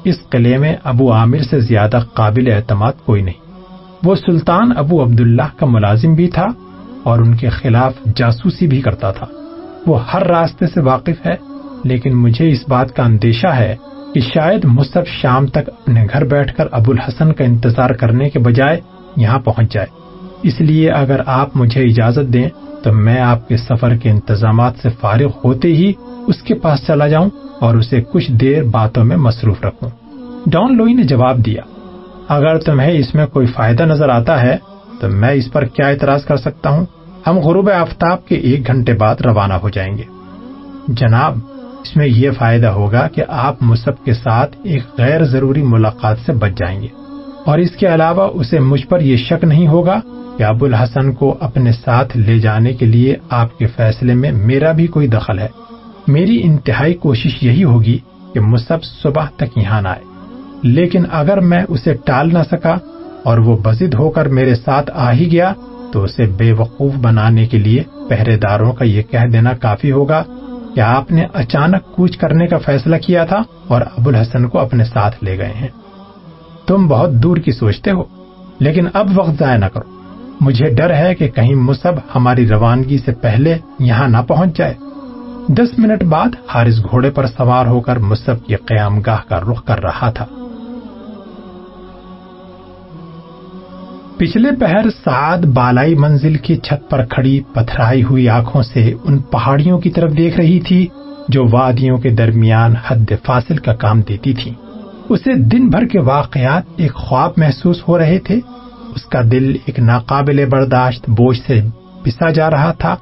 [0.03, 3.51] اس قلعے میں ابو عامر سے زیادہ قابل اعتماد کوئی نہیں۔
[4.03, 6.45] وہ سلطان ابو عبداللہ کا ملازم بھی تھا
[7.03, 9.25] اور ان کے خلاف جاسوسی بھی کرتا تھا۔
[9.87, 11.35] وہ ہر راستے سے واقف ہے،
[11.83, 13.75] لیکن مجھے اس بات کا اندیشہ ہے
[14.13, 18.39] کہ شاید مصحف شام تک اپنے گھر بیٹھ کر ابو الحسن کا انتظار کرنے کے
[18.39, 18.81] بجائے
[19.15, 20.02] یہاں پہنچ جائے۔
[20.43, 22.49] اس لیے اگر آپ مجھے اجازت دیں
[22.83, 25.93] تو میں آپ کے سفر کے انتظامات سے فارغ ہوتے ہی
[26.27, 27.29] اس کے پاس چلا جاؤں
[27.59, 29.89] اور اسے کچھ دیر باتوں میں مصروف رکھوں۔
[30.45, 31.61] ڈان لوئی نے جواب دیا،
[32.27, 34.57] اگر تمہیں اس میں کوئی فائدہ نظر آتا ہے
[34.99, 36.85] تو میں اس پر کیا اعتراض کر سکتا ہوں؟
[37.27, 40.03] ہم غروب آفتاب کے ایک گھنٹے بعد روانہ ہو جائیں گے۔
[40.87, 41.37] جناب،
[41.83, 46.33] اس میں یہ فائدہ ہوگا کہ آپ مصحف کے ساتھ ایک غیر ضروری ملاقات سے
[46.33, 46.87] بچ جائیں گے۔
[47.45, 50.01] اور اس کے علاوہ اسے مجھ پر یہ شک نہیں ہوگا
[50.37, 54.71] کہ ابو الحسن کو اپنے ساتھ لے جانے کے لیے آپ کے فیصلے میں میرا
[54.71, 55.47] بھی کوئی دخل ہے۔
[56.07, 57.97] میری انتہائی کوشش یہی ہوگی
[58.33, 60.03] کہ مصحف صبح تک یہاں نہ آئے۔
[60.63, 62.77] لیکن اگر میں اسے ٹال نہ سکا
[63.23, 65.53] اور وہ بزد ہو کر میرے ساتھ آ ہی گیا
[65.91, 70.23] تو اسے بے وقوف بنانے کے لیے پہرے داروں کا یہ کہہ دینا کافی ہوگا
[70.75, 74.85] کہ آپ نے اچانک کوچ کرنے کا فیصلہ کیا تھا اور ابو الحسن کو اپنے
[74.85, 75.67] ساتھ لے گئے ہیں۔
[76.67, 78.03] تم بہت دور کی سوچتے ہو،
[78.59, 80.02] لیکن اب وقت ضائع نہ کرو۔
[80.43, 84.73] مجھے ڈر ہے کہ کہیں مصب ہماری روانگی سے پہلے یہاں نہ پہنچ جائے۔
[85.47, 89.63] دس منٹ بعد حارث گھوڑے پر سوار ہو کر مصب کی قیام گاہ کا رخ
[89.65, 90.25] کر رہا تھا۔
[94.17, 99.79] پچھلے پہر سعد بالائی منزل کی چھت پر کھڑی پتھرائی ہوئی آنکھوں سے ان پہاڑیوں
[99.79, 100.87] کی طرف دیکھ رہی تھی
[101.27, 104.53] جو وادیوں کے درمیان حد فاصل کا کام دیتی تھی
[105.09, 108.39] اسے دن بھر کے واقعات ایک خواب محسوس ہو رہے تھے۔
[108.95, 111.59] اس کا دل ایک ناقابل برداشت بوجھ سے
[112.03, 112.95] پسا جا رہا تھا،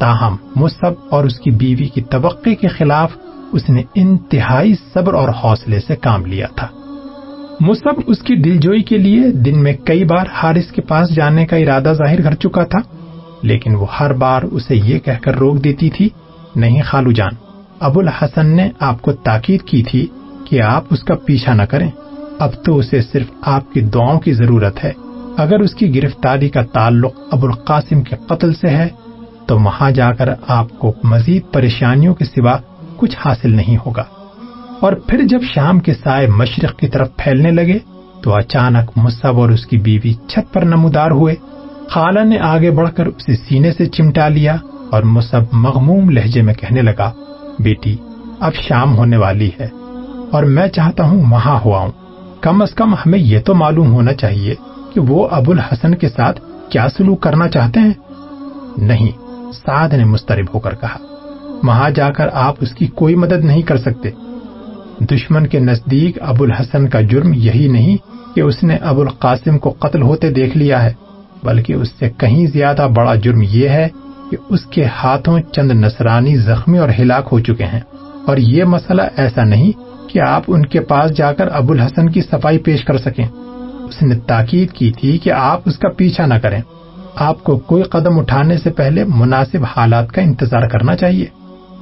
[0.00, 3.16] تاہم مصب اور اس کی بیوی کی توقع کے خلاف
[3.52, 6.66] اس نے انتہائی صبر اور حوصلے سے کام لیا تھا۔
[7.60, 11.46] مصب اس کی دل جوئی کے لیے دن میں کئی بار حارث کے پاس جانے
[11.46, 12.78] کا ارادہ ظاہر کر چکا تھا،
[13.42, 16.08] لیکن وہ ہر بار اسے یہ کہہ کر روک دیتی تھی،
[16.56, 17.34] نہیں خالو جان،
[17.80, 20.06] ابو الحسن نے آپ کو تاکید کی تھی
[20.44, 21.90] کہ آپ اس کا پیچھا نہ کریں۔
[22.38, 24.92] اب تو اسے صرف آپ کی دعاؤں کی ضرورت ہے۔
[25.36, 28.88] اگر اس کی گرفتاری کا تعلق ابو القاسم کے قتل سے ہے،
[29.46, 32.56] تو وہاں جا کر آپ کو مزید پریشانیوں کے سوا
[32.96, 34.04] کچھ حاصل نہیں ہوگا۔
[34.80, 37.78] اور پھر جب شام کے سائے مشرق کی طرف پھیلنے لگے،
[38.22, 41.34] تو اچانک مصب اور اس کی بیوی چھت پر نمودار ہوئے۔
[41.88, 44.56] خالہ نے آگے بڑھ کر اسے سینے سے چمٹا لیا
[44.90, 47.12] اور مصب مغموم لہجے میں کہنے لگا،
[47.58, 47.96] بیٹی،
[48.40, 49.68] اب شام ہونے والی ہے
[50.30, 51.92] اور میں چاہتا ہوں وہاں ہوا ہوں۔
[52.40, 54.54] کم از کم ہمیں یہ تو معلوم ہونا چاہیے۔
[54.94, 57.92] کہ وہ ابو الحسن کے ساتھ کیا سلوک کرنا چاہتے ہیں؟
[58.76, 59.10] نہیں،
[59.52, 60.96] سعد نے مسترب ہو کر کہا،
[61.62, 64.10] وہاں جا کر آپ اس کی کوئی مدد نہیں کر سکتے۔
[65.00, 67.96] دشمن کے نزدیک ابو الحسن کا جرم یہی نہیں
[68.36, 70.92] کہ اس نے ابو القاسم کو قتل ہوتے دیکھ لیا ہے،
[71.42, 73.88] بلکہ اس سے کہیں زیادہ بڑا جرم یہ ہے
[74.30, 77.80] کہ اس کے ہاتھوں چند نصرانی زخمی اور ہلاک ہو چکے ہیں۔
[78.26, 79.72] اور یہ مسئلہ ایسا نہیں
[80.08, 83.26] کہ آپ ان کے پاس جا کر ابو الحسن کی صفائی پیش کر سکیں۔
[83.92, 86.60] اس نے تاکید کی تھی کہ آپ اس کا پیچھا نہ کریں۔
[87.14, 91.26] آپ کو کوئی قدم اٹھانے سے پہلے مناسب حالات کا انتظار کرنا چاہیے۔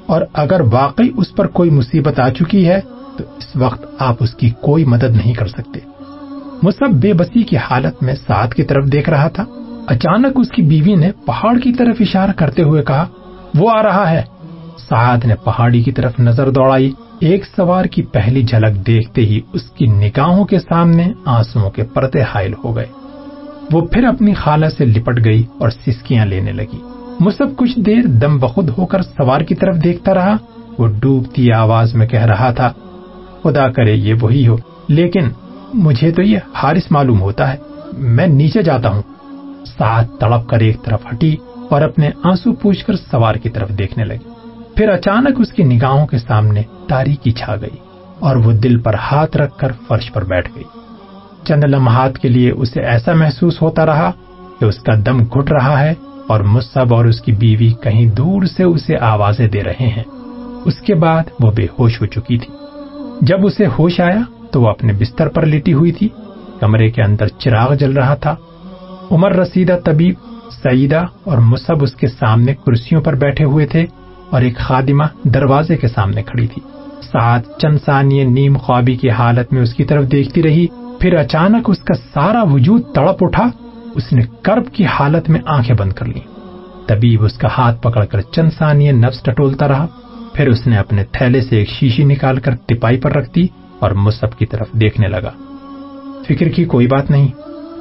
[0.06, 2.80] اور اگر واقعی اس پر کوئی مصیبت آ چکی ہے،
[3.16, 5.80] تو اس وقت آپ اس کی کوئی مدد نہیں کر سکتے۔
[6.62, 9.44] مصب بے بسی کی حالت میں ساتھ کی طرف دیکھ رہا تھا۔
[9.86, 13.06] اچانک اس کی بیوی نے پہاڑ کی طرف اشارہ کرتے ہوئے کہا،
[13.54, 14.22] وہ آ رہا ہے۔
[14.88, 19.70] سعد نے پہاڑی کی طرف نظر دوڑائی۔ ایک سوار کی پہلی جھلک دیکھتے ہی اس
[19.70, 22.86] کی نگاہوں کے سامنے آنسو کے پرتے حائل ہو گئے۔
[23.72, 26.82] وہ پھر اپنی خالہ سے لپٹ گئی اور سسکیاں لینے لگی۔
[27.20, 30.36] مصب کچھ دیر دم بخود ہو کر سوار کی طرف دیکھتا رہا۔
[30.78, 32.72] وہ ڈوبتی آواز میں کہہ رہا تھا،
[33.42, 34.56] خدا کرے یہ وہی ہو،
[34.88, 35.28] لیکن
[35.74, 37.58] مجھے تو یہ حارث معلوم ہوتا ہے۔
[37.98, 39.02] میں نیچے جاتا ہوں۔
[39.78, 41.36] ساتھ تڑپ کر ایک طرف ہٹی
[41.70, 44.29] اور اپنے آنسو پوچھ کر سوار کی طرف دیکھنے لگی۔
[44.80, 47.76] پھر اچانک اس کی نگاہوں کے سامنے تاریخی چھا گئی
[48.18, 50.64] اور وہ دل پر ہاتھ رکھ کر فرش پر بیٹھ گئی۔
[51.46, 54.10] چند لمحات کے لیے اسے ایسا محسوس ہوتا رہا
[54.60, 55.94] کہ اس کا دم گھٹ رہا ہے
[56.28, 60.04] اور مصب اور اس کی بیوی کہیں دور سے اسے آوازیں دے رہے ہیں۔
[60.64, 62.54] اس کے بعد وہ بے ہوش ہو چکی تھی۔
[63.20, 64.20] جب اسے ہوش آیا
[64.52, 66.08] تو وہ اپنے بستر پر لیٹی ہوئی تھی۔
[66.60, 68.36] کمرے کے اندر چراغ جل رہا تھا۔
[69.10, 70.14] عمر رسیدہ طبیب
[70.62, 73.86] سعیدہ اور مصب اس کے سامنے کرسیوں پر بیٹھے ہوئے تھے۔
[74.30, 76.62] اور ایک خادمہ دروازے کے سامنے کھڑی تھی۔
[77.02, 80.66] ساتھ چند ثانیے نیم خوابی کی حالت میں اس کی طرف دیکھتی رہی،
[81.00, 83.46] پھر اچانک اس کا سارا وجود تڑپ اٹھا۔
[83.94, 86.20] اس نے کرب کی حالت میں آنکھیں بند کر لی
[86.86, 89.86] طبیب اس کا ہاتھ پکڑ کر چند ثانیے نفس ٹٹولتا رہا۔
[90.34, 93.46] پھر اس نے اپنے تھیلے سے ایک شیشی نکال کر تپائی پر رکھ دی
[93.78, 95.30] اور مصب کی طرف دیکھنے لگا۔
[96.28, 97.28] فکر کی کوئی بات نہیں،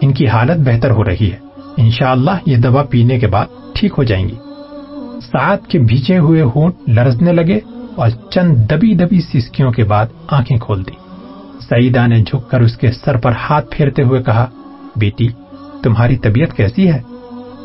[0.01, 1.37] ان کی حالت بہتر ہو رہی ہے۔
[1.77, 4.35] انشاءاللہ یہ دوا پینے کے بعد ٹھیک ہو جائیں گی۔
[5.21, 7.59] ساتھ کے بھیچے ہوئے ہونٹ لرزنے لگے
[7.95, 10.91] اور چند دبی دبی سسکیوں کے بعد آنکھیں کھول دی
[11.69, 14.45] سعیدہ نے جھک کر اس کے سر پر ہاتھ پھیرتے ہوئے کہا،
[14.95, 15.27] بیٹی،
[15.83, 17.01] تمہاری طبیعت کیسی ہے؟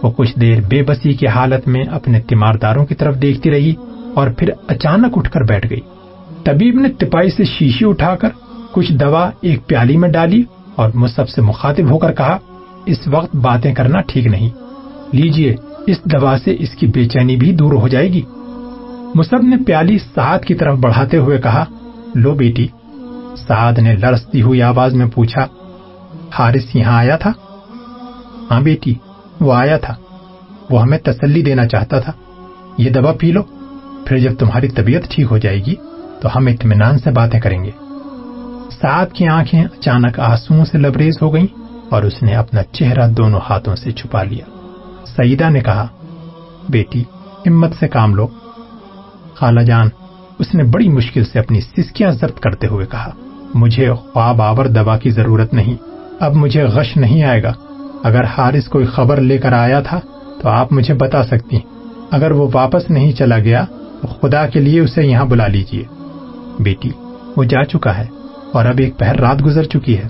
[0.03, 3.75] وہ کچھ دیر بے بسی کی حالت میں اپنے تیمارداروں کی طرف دیکھتی رہی
[4.15, 5.81] اور پھر اچانک اٹھ کر بیٹھ گئی۔
[6.45, 8.29] طبیب نے تپائی سے شیشی اٹھا کر
[8.73, 10.43] کچھ دوا ایک پیالی میں ڈالی
[10.75, 12.39] اور مصب سے مخاطب ہو کر کہا،
[12.87, 14.51] اس وقت باتیں کرنا ٹھیک نہیں۔
[15.13, 18.23] لیجیے اس دوا سے اس کی بے چینی بھی دور ہو جائے گی۔
[19.15, 21.65] مصب نے پیالی سعد کی طرف بڑھاتے ہوئے کہا،
[22.15, 22.67] لو بیٹی
[23.49, 25.47] سعد نے لرستی ہوئی آواز میں پوچھا،
[26.39, 27.33] حارث یہاں آیا تھا؟
[28.51, 28.95] ہاں بیٹی،
[29.41, 29.95] وہ آیا تھا۔
[30.71, 32.13] وہ ہمیں تسلی دینا چاہتا تھا۔
[32.79, 33.43] یہ دوا پی لو،
[34.07, 35.75] پھر جب تمہاری طبیعت ٹھیک ہو جائے گی
[36.21, 37.71] تو ہم اطمینان سے باتیں کریں گے۔
[38.81, 41.47] سعد کی آنکھیں اچانک آنسو سے لبریز ہو گئیں
[41.89, 44.54] اور اس نے اپنا چہرہ دونوں ہاتھوں سے چھپا لیا۔
[45.17, 45.87] سعیدہ نے کہا،
[46.69, 47.05] بیٹی،
[47.47, 48.27] ہمت سے کام لو۔
[49.35, 49.89] خالہ جان،
[50.39, 53.11] اس نے بڑی مشکل سے اپنی سسکیاں زرد کرتے ہوئے کہا،
[53.55, 55.75] مجھے خواب آور دوا کی ضرورت نہیں،
[56.21, 57.53] اب مجھے غش نہیں آئے گا۔
[58.03, 60.01] اگر حارث کوئی خبر لے کر آیا تھا
[60.43, 61.59] تو آپ مجھے بتا سکتی۔
[62.11, 63.65] اگر وہ واپس نہیں چلا گیا
[64.03, 65.85] تو خدا کے لیے اسے یہاں بلا لیجیے
[66.59, 66.91] بیٹی،
[67.37, 68.07] وہ جا چکا ہے
[68.53, 70.09] اور اب ایک پہر رات گزر چکی ہے۔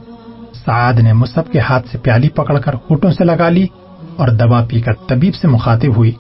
[0.64, 3.66] سعد نے مصب کے ہاتھ سے پیالی پکڑ کر ہوٹوں سے لگا لی۔
[4.16, 6.12] اور دوا پی کر طبیب سے مخاطب ہوئی۔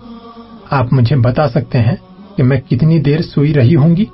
[0.70, 1.96] آپ مجھے بتا سکتے ہیں
[2.36, 4.04] کہ میں کتنی دیر سوئی رہی ہوں گی؟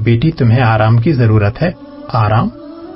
[0.00, 1.70] بیٹی، تمہیں آرام کی ضرورت ہے۔
[2.08, 2.48] آرام؟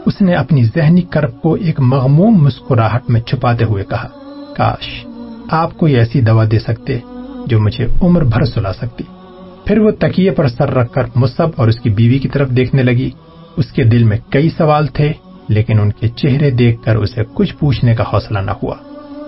[0.06, 4.08] اس نے اپنی ذہنی کرب کو ایک مغموم مسکراہٹ میں چھپاتے ہوئے کہا،
[4.56, 5.06] کاش
[5.50, 6.98] آپ کوئی ایسی دوا دے سکتے
[7.46, 9.04] جو مجھے عمر بھر سلا سکتی۔
[9.64, 12.82] پھر وہ تکیے پر سر رکھ کر مصب اور اس کی بیوی کی طرف دیکھنے
[12.82, 13.10] لگی۔
[13.56, 15.12] اس کے دل میں کئی سوال تھے،
[15.48, 18.74] لیکن ان کے چہرے دیکھ کر اسے کچھ پوچھنے کا حوصلہ نہ ہوا۔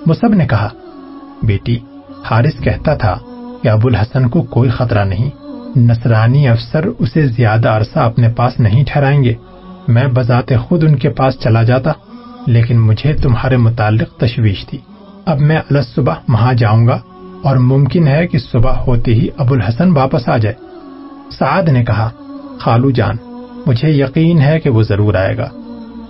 [0.07, 0.68] مصب نے کہا
[1.42, 1.78] بیٹی
[2.31, 3.18] حارث کہتا تھا
[3.62, 5.31] کہ ابو الحسن کو کوئی خطرہ نہیں،
[5.76, 9.35] نصرانی افسر اسے زیادہ عرصہ اپنے پاس نہیں ٹھہرائیں گے۔
[9.88, 11.92] میں بذات خود ان کے پاس چلا جاتا،
[12.46, 14.78] لیکن مجھے تمہارے متعلق تشویش تھی۔
[15.24, 16.98] اب میں الگ صبح وہاں جاؤں گا
[17.42, 20.55] اور ممکن ہے کہ صبح ہوتے ہی ابو الحسن واپس آ جائے۔
[21.38, 22.11] سعد نے کہا،
[22.61, 23.16] خالو جان،
[23.66, 25.48] مجھے یقین ہے کہ وہ ضرور آئے گا۔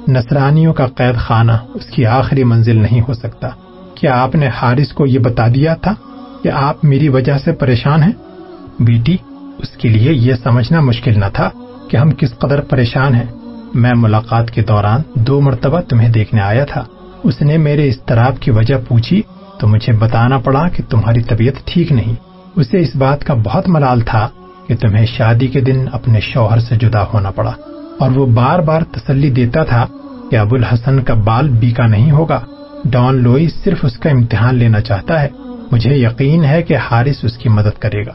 [0.09, 3.49] نصرانیوں کا قید خانہ اس کی آخری منزل نہیں ہو سکتا۔
[3.94, 5.94] کیا آپ نے حارث کو یہ بتا دیا تھا
[6.42, 8.12] کہ آپ میری وجہ سے پریشان ہیں؟
[8.78, 9.16] بیٹی،
[9.59, 11.50] اس کے لیے یہ سمجھنا مشکل نہ تھا
[11.90, 13.26] کہ ہم کس قدر پریشان ہیں۔
[13.74, 16.85] میں ملاقات کے دوران دو مرتبہ تمہیں دیکھنے آیا تھا۔
[17.24, 19.22] اس نے میرے اضطراب کی وجہ پوچھی
[19.61, 22.14] تو مجھے بتانا پڑا کہ تمہاری طبیعت ٹھیک نہیں۔
[22.57, 24.28] اسے اس بات کا بہت ملال تھا
[24.66, 27.52] کہ تمہیں شادی کے دن اپنے شوہر سے جدا ہونا پڑا
[27.98, 29.87] اور وہ بار بار تسلی دیتا تھا
[30.31, 32.40] کہ ابو الحسن کا بال بیکا نہیں ہوگا۔
[32.85, 35.29] ڈان لوئی صرف اس کا امتحان لینا چاہتا ہے۔
[35.73, 38.12] مجھے یقین ہے کہ حارث اس کی مدد کرے گا۔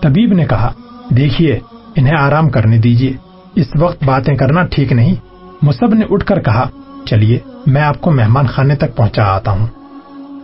[0.00, 0.72] طبیب نے کہا،
[1.16, 1.58] دیکھیے،
[1.96, 3.12] انہیں آرام کرنے دیجیے۔
[3.54, 5.14] اس وقت باتیں کرنا ٹھیک نہیں۔
[5.62, 6.68] مصب نے اٹھ کر کہا،
[7.06, 9.66] چلیے، میں آپ کو مہمان خانے تک پہنچا آتا ہوں۔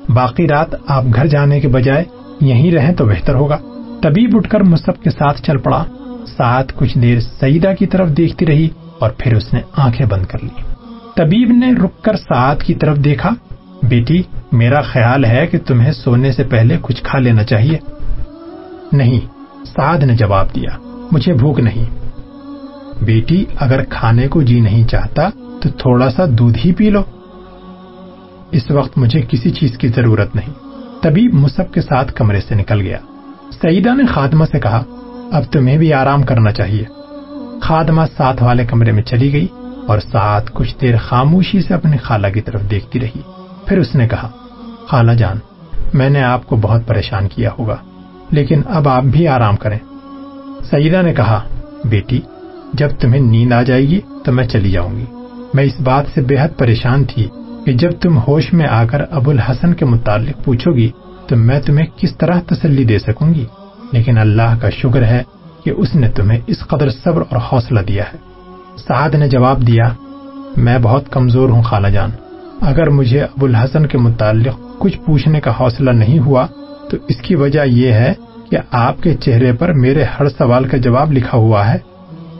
[0.09, 2.05] باقی رات آپ گھر جانے کے بجائے
[2.40, 3.59] یہیں رہیں تو بہتر ہوگا۔
[4.03, 5.85] طبیب اٹھ کر مصب کے ساتھ چل پڑا۔
[6.37, 10.38] ساتھ کچھ دیر سعیدہ کی طرف دیکھتی رہی اور پھر اس نے آنکھیں بند کر
[10.43, 10.74] لی
[11.16, 13.31] طبیب نے رک کر سعد کی طرف دیکھا،
[13.83, 14.22] بیٹی،
[14.53, 17.79] میرا خیال ہے کہ تمہیں سونے سے پہلے کچھ کھا لینا چاہیے۔
[18.92, 19.20] نہیں،
[19.64, 20.79] سعد نے جواب دیا،
[21.12, 21.85] مجھے بھوک نہیں۔
[23.05, 25.29] بیٹی، اگر کھانے کو جی نہیں چاہتا
[25.61, 27.03] تو تھوڑا سا دودھ ہی پی لو۔
[28.50, 30.53] اس وقت مجھے کسی چیز کی ضرورت نہیں۔
[31.03, 32.98] طبیب مصب کے ساتھ کمرے سے نکل گیا۔
[33.62, 34.85] سعیدہ نے خادمہ سے کہا،
[35.33, 36.85] اب تمہیں بھی آرام کرنا چاہیے۔
[37.62, 39.46] خادمہ ساتھ والے کمرے میں چلی گئی۔
[39.88, 43.20] اور ساتھ کچھ دیر خاموشی سے اپنی خالہ کی طرف دیکھتی رہی۔
[43.66, 44.31] پھر اس نے کہا،
[44.88, 45.37] خالہ جان،
[45.94, 47.77] میں نے آپ کو بہت پریشان کیا ہوگا،
[48.31, 49.79] لیکن اب آپ بھی آرام کریں۔
[50.70, 51.40] سعیدہ نے کہا،
[51.85, 52.20] بیٹی،
[52.73, 55.05] جب تمہیں نیند آ جائے گی تو میں چلی جاؤں گی۔
[55.55, 57.29] میں اس بات سے بے حد پریشان تھی
[57.66, 60.90] کہ جب تم ہوش میں آ کر ابو الحسن کے متعلق پوچھو گی
[61.27, 63.47] تو میں تمہیں کس طرح تسلی دے سکوں گی؟
[63.92, 65.23] لیکن اللہ کا شکر ہے
[65.64, 68.34] کہ اس نے تمہیں اس قدر صبر اور حوصلہ دیا ہے۔
[68.77, 69.89] سعد نے جواب دیا،
[70.57, 72.11] میں بہت کمزور ہوں خالہ جان۔
[72.61, 76.47] اگر مجھے ابو الحسن کے متعلق کچھ پوچھنے کا حوصلہ نہیں ہوا،
[76.91, 78.13] تو اس کی وجہ یہ ہے
[78.51, 81.79] کہ آپ کے چہرے پر میرے ہر سوال کا جواب لکھا ہوا ہے۔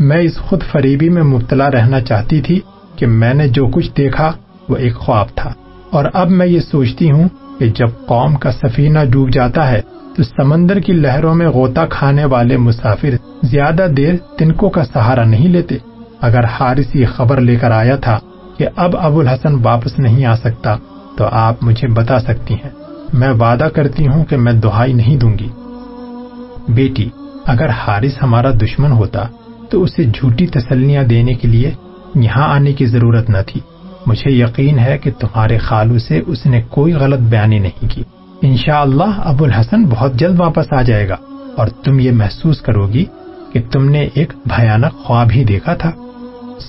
[0.01, 2.61] میں اس خود فریبی میں مبتلا رہنا چاہتی تھی
[2.97, 4.33] کہ میں نے جو کچھ دیکھا،
[4.69, 5.53] وہ ایک خواب تھا۔
[5.91, 9.81] اور اب میں یہ سوچتی ہوں کہ جب قوم کا سفینہ ڈوب جاتا ہے،
[10.17, 13.09] تو سمندر کی لہروں میں غوطہ کھانے والے مسافر
[13.43, 15.77] زیادہ دیر تنکوں کا سہارا نہیں لیتے۔
[16.25, 18.19] اگر حارث یہ خبر لے کر آیا تھا
[18.59, 20.77] کہ اب ابو الحسن واپس نہیں آ سکتا،
[21.17, 22.71] تو آپ مجھے بتا سکتی ہیں۔
[23.13, 25.49] میں وعدہ کرتی ہوں کہ میں دہائی نہیں دوں گی۔
[26.69, 27.09] بیٹی،
[27.47, 29.23] اگر حارث ہمارا دشمن ہوتا،
[29.71, 31.71] تو اسے جھوٹی تسلیاں دینے کے لیے
[32.15, 33.61] یہاں آنے کی ضرورت نہ تھی۔
[34.07, 38.03] مجھے یقین ہے کہ تمہارے خالو سے اس نے کوئی غلط بیانی نہیں کی۔
[38.43, 41.17] انشاءاللہ اللہ ابو الحسن بہت جلد واپس آ جائے گا
[41.57, 43.05] اور تم یہ محسوس کرو گی
[43.53, 45.91] کہ تم نے ایک بھیانک خواب ہی دیکھا تھا۔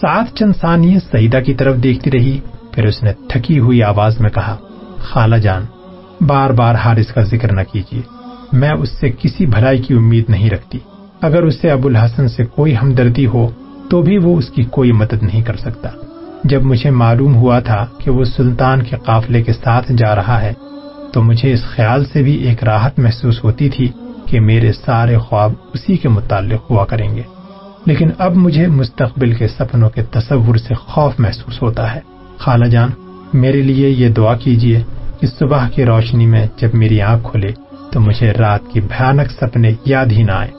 [0.02, 2.40] سات چند ثانیے سعیدہ کی طرف دیکھتی رہی،
[2.72, 4.56] پھر اس نے تھکی ہوئی آواز میں کہا،
[4.98, 5.66] خالہ جان،
[6.22, 8.02] بار بار حارث کا ذکر نہ کیجیے۔
[8.54, 10.80] میں اس سے کسی بھلائی کی امید نہیں رکھتی۔
[11.22, 13.50] اگر اسے ابو الحسن سے کوئی ہمدردی ہو،
[13.90, 15.90] تو بھی وہ اس کی کوئی مدد نہیں کر سکتا۔
[16.44, 20.54] جب مجھے معلوم ہوا تھا کہ وہ سلطان کے قافلے کے ساتھ جا رہا ہے،
[21.14, 23.88] تو مجھے اس خیال سے بھی ایک راحت محسوس ہوتی تھی
[24.26, 27.22] کہ میرے سارے خواب اسی کے متعلق ہوا کریں گے۔
[27.86, 32.00] لیکن اب مجھے مستقبل کے سپنوں کے تصور سے خوف محسوس ہوتا ہے۔
[32.38, 32.90] خالہ جان،
[33.34, 34.84] میرے لیے یہ دعا کیجیے
[35.20, 37.48] کہ صبح کی روشنی میں جب میری آنکھ کھلے
[37.92, 40.52] تو مجھے رات کی بھیانک سپنے یاد ہی نہ آئے۔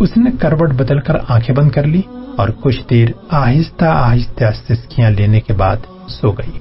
[0.00, 2.02] اس نے کروٹ بدل کر آنکھیں بند کر لی
[2.36, 5.76] اور کچھ دیر آہستہ آہستہ سسکیاں لینے کے بعد
[6.08, 6.58] سو گئی۔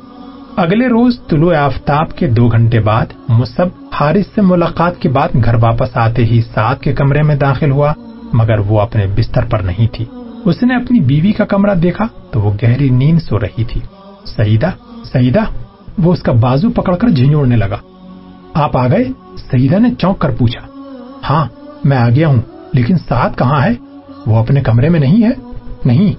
[0.56, 5.54] اگلے روز طلوع آفتاب کے دو گھنٹے بعد مصب حارث سے ملاقات کے بعد گھر
[5.54, 7.94] واپس آتے ہی ساتھ کے کمرے میں داخل ہوا۔
[8.34, 10.06] مگر وہ اپنے بستر پر نہیں تھی۔
[10.46, 13.82] اس نے اپنی بیوی کا کمرہ دیکھا تو وہ گہری نیند سو رہی تھی۔
[14.26, 14.70] سعیدہ
[15.14, 15.40] سعیدہ،
[15.98, 17.78] وہ اس کا بازو پکڑ کر جھنجھوڑنے لگا۔
[18.54, 19.04] آپ آ گئے؟
[19.38, 20.68] سعیدہ نے چونک کر پوچھا۔
[21.30, 21.46] ہاں
[21.84, 22.42] میں آ گیا ہوں،
[22.74, 23.74] لیکن ساتھ کہاں ہے؟
[24.26, 25.32] وہ اپنے کمرے میں نہیں ہے۔
[25.86, 26.14] نہیں۔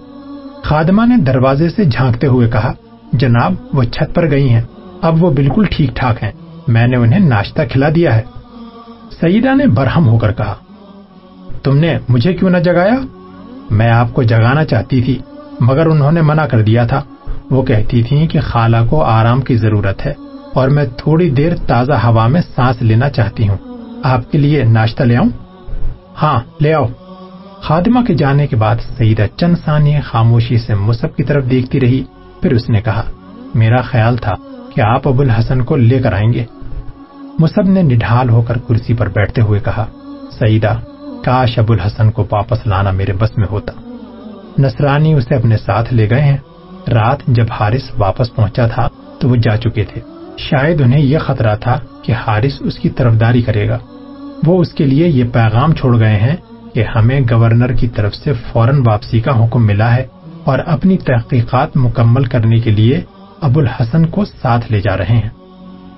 [0.65, 2.73] خادمہ نے دروازے سے جھانکتے ہوئے کہا،
[3.13, 4.63] جناب، وہ چھت پر گئی ہیں۔
[5.01, 6.33] اب وہ بالکل ٹھیک ٹھاک ہیں۔
[6.69, 8.23] میں نے انہیں ناشتہ کھلا دیا ہے۔
[9.21, 10.55] سعیدہ نے برہم ہو کر کہا
[11.63, 12.95] تم نے مجھے کیوں نہ جگایا؟
[13.71, 15.19] میں آپ کو جگانا چاہتی تھی،
[15.61, 17.03] مگر انہوں نے منع کر دیا تھا۔
[17.51, 20.13] وہ کہتی تھی کہ خالہ کو آرام کی ضرورت ہے،
[20.55, 23.57] اور میں تھوڑی دیر تازہ ہوا میں سانس لینا چاہتی ہوں۔
[24.03, 25.29] آپ کے لیے ناشتہ لے آؤں؟
[26.23, 26.87] ہاں لے آؤ۔
[27.61, 32.03] خادمہ کے جانے کے بعد سعیدہ چند ثانیے خاموشی سے مصب کی طرف دیکھتی رہی۔
[32.43, 33.03] پھر اس نے کہا،
[33.55, 34.35] میرا خیال تھا
[34.75, 36.45] کہ آپ ابو الحسن کو لے کر آئیں گے۔
[37.39, 39.87] مصب نے نڈھال ہو کر کرسی پر بیٹھتے ہوئے کہا
[40.39, 40.75] سعیدہ
[41.25, 43.73] کاش ابو الحسن کو واپس لانا میرے بس میں ہوتا۔
[44.59, 46.37] نصرانی اسے اپنے ساتھ لے گئے ہیں۔
[46.89, 50.01] رات جب حارث واپس پہنچا تھا تو وہ جا چکے تھے۔
[50.39, 53.79] شاید انہیں یہ خطرہ تھا کہ حارث اس کی طرفداری کرے گا۔
[54.47, 56.37] وہ اس کے لیے یہ پیغام چھوڑ گئے ہیں
[56.75, 60.07] کہ ہمیں گورنر کی طرف سے فوراً واپسی کا حکم ملا ہے
[60.45, 63.01] اور اپنی تحقیقات مکمل کرنے کے لیے
[63.41, 65.29] ابو الحسن کو ساتھ لے جا رہے ہیں۔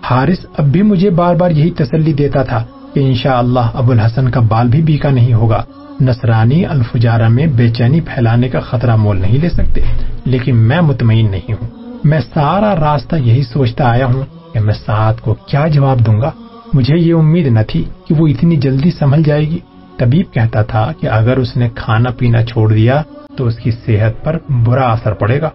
[0.03, 4.31] حارث اب بھی مجھے بار بار یہی تسلی دیتا تھا کہ انشاءاللہ اللہ ابو الحسن
[4.31, 5.63] کا بال بھی بیکا نہیں ہوگا۔
[6.01, 9.81] نصرانی الفجارہ میں بے چینی پھیلانے کا خطرہ مول نہیں لے سکتے۔
[10.25, 11.69] لیکن میں مطمئن نہیں ہوں۔
[12.05, 16.31] میں سارا راستہ یہی سوچتا آیا ہوں کہ میں ساتھ کو کیا جواب دوں گا۔
[16.73, 19.59] مجھے یہ امید نہ تھی کہ وہ اتنی جلدی سنبھل جائے گی۔
[19.99, 23.03] طبیب کہتا تھا کہ اگر اس نے کھانا پینا چھوڑ دیا
[23.37, 25.51] تو اس کی صحت پر برا اثر پڑے گا۔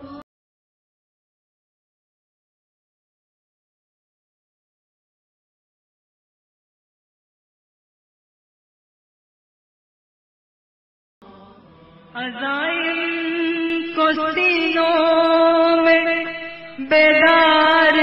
[16.90, 17.98] بیدار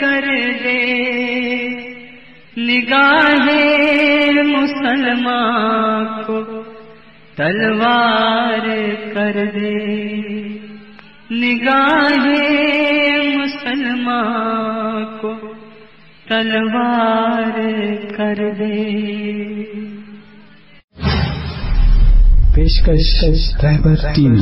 [0.00, 0.26] کر
[0.62, 0.80] دے
[2.58, 3.46] نگاہ
[4.46, 6.40] مسلمان کو
[7.36, 8.68] تلوار
[9.14, 9.74] کر دے
[11.32, 12.26] نگاہ
[13.36, 15.34] مسلمان کو
[16.28, 17.58] تلوار
[18.16, 18.78] کر دے
[22.54, 23.12] پیشکش
[23.64, 24.34] رہبر ٹیم